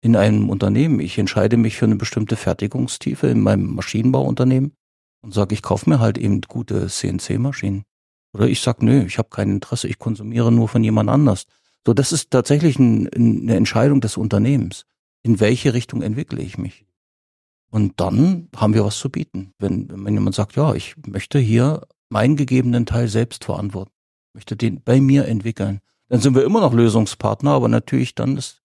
in 0.00 0.16
einem 0.16 0.50
Unternehmen. 0.50 1.00
Ich 1.00 1.18
entscheide 1.18 1.56
mich 1.56 1.76
für 1.76 1.86
eine 1.86 1.96
bestimmte 1.96 2.36
Fertigungstiefe 2.36 3.26
in 3.28 3.40
meinem 3.40 3.74
Maschinenbauunternehmen 3.74 4.72
und 5.22 5.32
sage, 5.32 5.54
ich 5.54 5.62
kaufe 5.62 5.88
mir 5.88 5.98
halt 5.98 6.18
eben 6.18 6.42
gute 6.42 6.86
CNC-Maschinen. 6.86 7.84
Oder 8.34 8.48
ich 8.48 8.60
sage, 8.60 8.84
nö, 8.84 9.04
ich 9.04 9.18
habe 9.18 9.30
kein 9.30 9.50
Interesse, 9.50 9.88
ich 9.88 9.98
konsumiere 9.98 10.52
nur 10.52 10.68
von 10.68 10.84
jemand 10.84 11.08
anders. 11.08 11.46
So, 11.86 11.94
das 11.94 12.12
ist 12.12 12.30
tatsächlich 12.30 12.78
ein, 12.78 13.08
eine 13.08 13.54
Entscheidung 13.54 14.00
des 14.00 14.16
Unternehmens. 14.16 14.84
In 15.22 15.40
welche 15.40 15.72
Richtung 15.72 16.02
entwickle 16.02 16.42
ich 16.42 16.58
mich? 16.58 16.84
Und 17.70 18.00
dann 18.00 18.48
haben 18.54 18.74
wir 18.74 18.84
was 18.84 18.98
zu 18.98 19.10
bieten. 19.10 19.52
Wenn, 19.58 19.88
wenn 19.90 20.14
jemand 20.14 20.36
sagt, 20.36 20.56
ja, 20.56 20.74
ich 20.74 20.94
möchte 21.06 21.38
hier 21.38 21.82
meinen 22.08 22.36
gegebenen 22.36 22.86
Teil 22.86 23.08
selbst 23.08 23.44
verantworten, 23.44 23.92
möchte 24.34 24.56
den 24.56 24.82
bei 24.82 25.00
mir 25.00 25.26
entwickeln, 25.26 25.80
dann 26.08 26.20
sind 26.20 26.34
wir 26.34 26.44
immer 26.44 26.60
noch 26.60 26.74
Lösungspartner, 26.74 27.52
aber 27.52 27.68
natürlich 27.68 28.14
dann 28.14 28.36
ist 28.36 28.62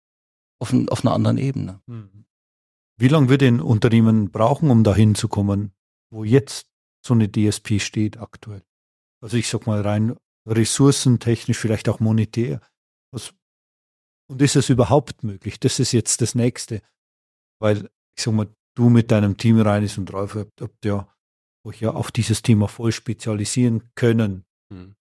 auf, 0.60 0.74
ein, 0.74 0.90
auf 0.90 1.06
einer 1.06 1.14
anderen 1.14 1.38
Ebene. 1.38 1.82
Hm. 1.88 2.26
Wie 2.98 3.08
lange 3.08 3.30
wird 3.30 3.44
ein 3.44 3.62
Unternehmen 3.62 4.30
brauchen, 4.30 4.70
um 4.72 4.84
dahin 4.84 5.16
zu 5.16 5.30
kommen, 5.30 5.72
wo 6.12 6.24
jetzt 6.24 6.68
so 7.06 7.14
eine 7.14 7.32
DSP 7.32 7.80
steht 7.80 8.18
aktuell? 8.18 8.64
Also 9.22 9.38
ich 9.38 9.48
sag 9.48 9.68
mal 9.68 9.82
rein 9.82 10.18
ressourcentechnisch, 10.46 11.58
vielleicht 11.58 11.88
auch 11.88 12.00
monetär. 12.00 12.62
Was, 13.12 13.34
und 14.30 14.42
ist 14.42 14.56
es 14.56 14.70
überhaupt 14.70 15.24
möglich? 15.24 15.60
Das 15.60 15.80
ist 15.80 15.92
jetzt 15.92 16.22
das 16.22 16.36
Nächste. 16.36 16.82
Weil, 17.60 17.90
ich 18.16 18.24
sag 18.24 18.34
mal, 18.34 18.48
du 18.76 18.90
mit 18.90 19.12
deinem 19.12 19.38
Team 19.38 19.60
Reinis 19.60 19.98
und 19.98 20.14
Ralf 20.14 20.36
habt, 20.36 20.62
habt 20.62 20.86
ja 20.86 21.08
euch 21.66 21.82
ja 21.82 21.92
auf 21.92 22.12
dieses 22.12 22.42
Thema 22.42 22.68
voll 22.68 22.92
spezialisieren 22.92 23.92
können. 23.96 24.46
Hm. 24.72 24.96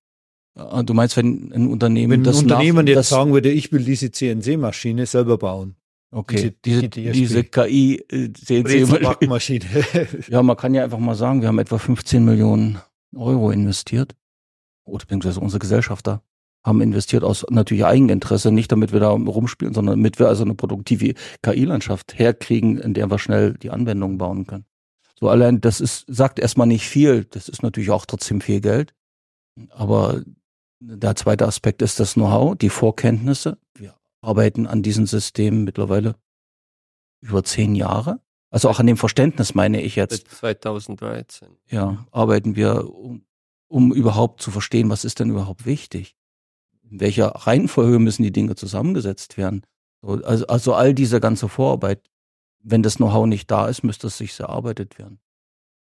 Du 0.84 0.92
meinst, 0.92 1.16
wenn 1.16 1.52
ein 1.52 1.68
Unternehmen 1.68 2.10
wenn 2.10 2.20
ein 2.20 2.24
das 2.24 2.42
Unternehmen 2.42 2.84
nach, 2.84 2.94
jetzt 2.94 3.08
sagen 3.08 3.32
würde, 3.32 3.50
ich 3.50 3.70
will 3.70 3.84
diese 3.84 4.10
CNC-Maschine 4.10 5.06
selber 5.06 5.38
bauen. 5.38 5.76
Okay, 6.10 6.54
diese, 6.64 6.88
diese, 6.88 7.12
diese 7.12 7.44
KI 7.44 8.04
CNC-Maschine. 8.08 9.64
ja, 10.28 10.42
man 10.42 10.56
kann 10.56 10.74
ja 10.74 10.82
einfach 10.82 10.98
mal 10.98 11.14
sagen, 11.14 11.42
wir 11.42 11.48
haben 11.48 11.58
etwa 11.58 11.78
15 11.78 12.24
Millionen 12.24 12.78
Euro 13.14 13.50
investiert. 13.50 14.16
Oder 14.84 15.04
beziehungsweise 15.04 15.40
unsere 15.40 15.60
Gesellschafter 15.60 16.22
haben 16.64 16.80
investiert 16.80 17.22
aus 17.24 17.46
natürlich 17.50 17.84
Eigeninteresse, 17.84 18.50
nicht 18.50 18.72
damit 18.72 18.92
wir 18.92 19.00
da 19.00 19.10
rumspielen, 19.10 19.74
sondern 19.74 19.98
damit 19.98 20.18
wir 20.18 20.28
also 20.28 20.44
eine 20.44 20.54
produktive 20.54 21.14
KI-Landschaft 21.42 22.18
herkriegen, 22.18 22.78
in 22.78 22.94
der 22.94 23.10
wir 23.10 23.18
schnell 23.18 23.54
die 23.54 23.70
Anwendungen 23.70 24.18
bauen 24.18 24.46
können. 24.46 24.64
So 25.20 25.28
allein, 25.28 25.60
das 25.60 25.80
ist, 25.80 26.04
sagt 26.08 26.38
erstmal 26.38 26.66
nicht 26.66 26.86
viel. 26.86 27.24
Das 27.24 27.48
ist 27.48 27.62
natürlich 27.62 27.90
auch 27.90 28.06
trotzdem 28.06 28.40
viel 28.40 28.60
Geld. 28.60 28.94
Aber 29.70 30.22
der 30.80 31.16
zweite 31.16 31.46
Aspekt 31.46 31.82
ist 31.82 32.00
das 32.00 32.14
Know-how, 32.14 32.56
die 32.56 32.70
Vorkenntnisse. 32.70 33.58
Wir 33.74 33.94
arbeiten 34.20 34.66
an 34.66 34.82
diesen 34.82 35.06
Systemen 35.06 35.64
mittlerweile 35.64 36.16
über 37.20 37.42
zehn 37.44 37.74
Jahre. 37.74 38.20
Also 38.50 38.68
auch 38.68 38.80
an 38.80 38.86
dem 38.86 38.96
Verständnis 38.96 39.54
meine 39.54 39.82
ich 39.82 39.96
jetzt. 39.96 40.28
Seit 40.28 40.62
2013. 40.62 41.48
Ja, 41.68 42.06
arbeiten 42.12 42.56
wir, 42.56 42.90
um, 42.94 43.24
um 43.68 43.92
überhaupt 43.92 44.40
zu 44.40 44.50
verstehen, 44.50 44.88
was 44.88 45.04
ist 45.04 45.20
denn 45.20 45.30
überhaupt 45.30 45.66
wichtig? 45.66 46.16
In 46.90 47.00
welcher 47.00 47.28
Reihenfolge 47.28 47.98
müssen 47.98 48.22
die 48.22 48.32
Dinge 48.32 48.54
zusammengesetzt 48.54 49.36
werden? 49.36 49.62
Also, 50.00 50.46
also 50.46 50.74
all 50.74 50.94
diese 50.94 51.20
ganze 51.20 51.48
Vorarbeit, 51.48 52.08
wenn 52.62 52.82
das 52.82 52.96
Know-how 52.96 53.26
nicht 53.26 53.50
da 53.50 53.68
ist, 53.68 53.82
müsste 53.82 54.06
es 54.06 54.16
sich 54.16 54.38
erarbeitet 54.38 54.98
werden. 54.98 55.20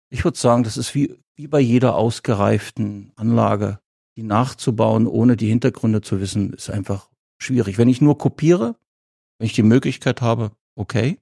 Ich 0.09 0.23
würde 0.23 0.37
sagen, 0.37 0.63
das 0.63 0.77
ist 0.77 0.95
wie, 0.95 1.19
wie 1.35 1.47
bei 1.47 1.59
jeder 1.59 1.95
ausgereiften 1.95 3.11
Anlage. 3.15 3.79
Die 4.17 4.23
nachzubauen, 4.23 5.07
ohne 5.07 5.35
die 5.35 5.47
Hintergründe 5.47 6.01
zu 6.01 6.19
wissen, 6.19 6.53
ist 6.53 6.69
einfach 6.69 7.09
schwierig. 7.37 7.77
Wenn 7.77 7.89
ich 7.89 8.01
nur 8.01 8.17
kopiere, 8.17 8.75
wenn 9.37 9.45
ich 9.45 9.53
die 9.53 9.63
Möglichkeit 9.63 10.21
habe, 10.21 10.55
okay, 10.75 11.19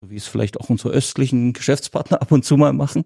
so 0.00 0.10
wie 0.10 0.16
es 0.16 0.28
vielleicht 0.28 0.60
auch 0.60 0.70
unsere 0.70 0.90
östlichen 0.90 1.52
Geschäftspartner 1.52 2.22
ab 2.22 2.30
und 2.30 2.44
zu 2.44 2.56
mal 2.56 2.72
machen. 2.72 3.04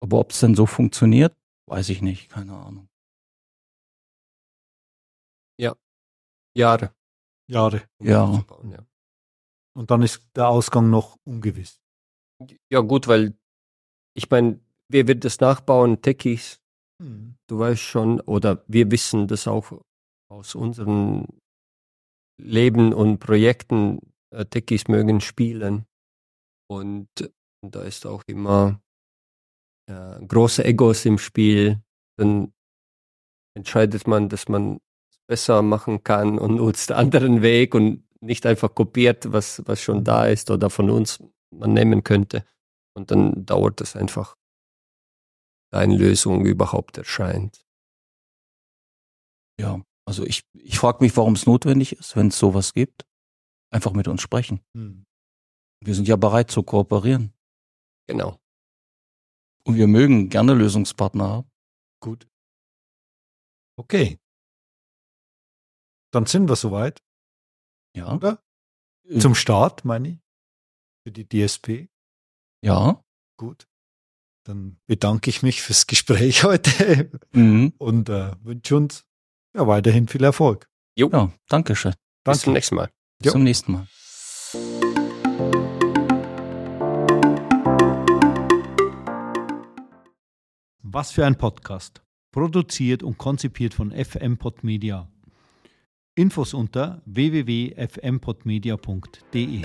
Aber 0.00 0.18
ob 0.18 0.32
es 0.32 0.40
denn 0.40 0.56
so 0.56 0.66
funktioniert, 0.66 1.36
weiß 1.66 1.88
ich 1.90 2.02
nicht, 2.02 2.28
keine 2.28 2.54
Ahnung. 2.56 2.88
Ja, 5.58 5.76
Jahre. 6.56 6.94
Jahre. 7.48 7.82
Um 7.98 8.06
ja. 8.06 8.44
ja. 8.70 8.86
Und 9.74 9.90
dann 9.90 10.02
ist 10.02 10.26
der 10.34 10.48
Ausgang 10.48 10.90
noch 10.90 11.18
ungewiss. 11.24 11.80
Ja, 12.70 12.80
gut, 12.80 13.06
weil 13.06 13.36
ich 14.14 14.28
meine, 14.28 14.60
wer 14.88 15.06
wird 15.06 15.24
das 15.24 15.40
nachbauen? 15.40 16.02
Techies. 16.02 16.60
Hm. 17.00 17.31
Du 17.48 17.58
weißt 17.58 17.82
schon, 17.82 18.20
oder 18.20 18.64
wir 18.68 18.90
wissen 18.90 19.28
das 19.28 19.46
auch 19.46 19.72
aus 20.30 20.54
unseren 20.54 21.26
Leben 22.40 22.92
und 22.92 23.18
Projekten. 23.18 24.00
Äh, 24.32 24.46
Techies 24.46 24.88
mögen 24.88 25.20
spielen. 25.20 25.84
Und 26.70 27.08
da 27.62 27.82
ist 27.82 28.06
auch 28.06 28.22
immer 28.26 28.80
äh, 29.88 30.24
große 30.24 30.64
Egos 30.64 31.04
im 31.04 31.18
Spiel. 31.18 31.82
Dann 32.18 32.52
entscheidet 33.54 34.06
man, 34.06 34.28
dass 34.28 34.48
man 34.48 34.78
es 35.10 35.18
besser 35.26 35.62
machen 35.62 36.02
kann 36.02 36.38
und 36.38 36.56
nutzt 36.56 36.90
einen 36.92 37.00
anderen 37.12 37.42
Weg 37.42 37.74
und 37.74 38.04
nicht 38.20 38.46
einfach 38.46 38.74
kopiert, 38.74 39.32
was, 39.32 39.62
was 39.66 39.82
schon 39.82 40.04
da 40.04 40.26
ist 40.26 40.50
oder 40.50 40.70
von 40.70 40.88
uns 40.88 41.22
man 41.50 41.74
nehmen 41.74 42.02
könnte. 42.02 42.46
Und 42.94 43.10
dann 43.10 43.44
dauert 43.44 43.80
es 43.80 43.96
einfach, 43.96 44.36
da 45.72 45.78
eine 45.78 45.96
Lösung 45.96 46.44
überhaupt 46.44 46.98
erscheint. 46.98 47.66
Ja, 49.58 49.82
also 50.06 50.24
ich, 50.24 50.42
ich 50.52 50.78
frage 50.78 51.02
mich, 51.02 51.16
warum 51.16 51.34
es 51.34 51.46
notwendig 51.46 51.92
ist, 51.92 52.14
wenn 52.16 52.28
es 52.28 52.38
sowas 52.38 52.74
gibt. 52.74 53.06
Einfach 53.72 53.92
mit 53.92 54.06
uns 54.06 54.20
sprechen. 54.20 54.60
Hm. 54.76 55.06
Wir 55.82 55.94
sind 55.94 56.06
ja 56.06 56.16
bereit 56.16 56.50
zu 56.50 56.62
kooperieren. 56.62 57.32
Genau. 58.06 58.38
Und 59.64 59.76
wir 59.76 59.86
mögen 59.86 60.28
gerne 60.28 60.54
Lösungspartner 60.54 61.28
haben. 61.28 61.50
Gut. 62.00 62.28
Okay. 63.78 64.18
Dann 66.12 66.26
sind 66.26 66.48
wir 66.48 66.56
soweit. 66.56 67.02
Ja. 67.96 68.14
Oder? 68.14 68.42
Äh. 69.08 69.18
Zum 69.20 69.34
Start, 69.34 69.84
meine 69.84 70.08
ich. 70.08 70.18
Für 71.04 71.12
die 71.12 71.26
DSP. 71.26 71.88
Ja. 72.62 73.02
Gut. 73.38 73.66
Dann 74.44 74.78
bedanke 74.86 75.30
ich 75.30 75.42
mich 75.42 75.62
fürs 75.62 75.86
Gespräch 75.86 76.44
heute 76.44 77.10
mhm. 77.32 77.72
und 77.78 78.08
äh, 78.08 78.32
wünsche 78.42 78.76
uns 78.76 79.04
ja, 79.54 79.66
weiterhin 79.66 80.08
viel 80.08 80.24
Erfolg. 80.24 80.68
Jo. 80.96 81.10
Ja, 81.12 81.30
danke 81.48 81.76
schön. 81.76 81.94
Danke. 82.24 82.36
Bis 82.36 82.44
zum 82.44 82.52
nächsten 82.52 82.74
Mal. 82.76 82.90
Bis 83.18 83.26
jo. 83.26 83.32
zum 83.32 83.42
nächsten 83.44 83.72
Mal. 83.72 83.86
Was 90.82 91.10
für 91.10 91.24
ein 91.24 91.38
Podcast. 91.38 92.02
Produziert 92.32 93.02
und 93.02 93.16
konzipiert 93.18 93.74
von 93.74 93.92
FM 93.92 94.38
Podmedia. 94.38 95.08
Infos 96.14 96.52
unter 96.52 97.00
www.fmpodmedia.de 97.06 99.62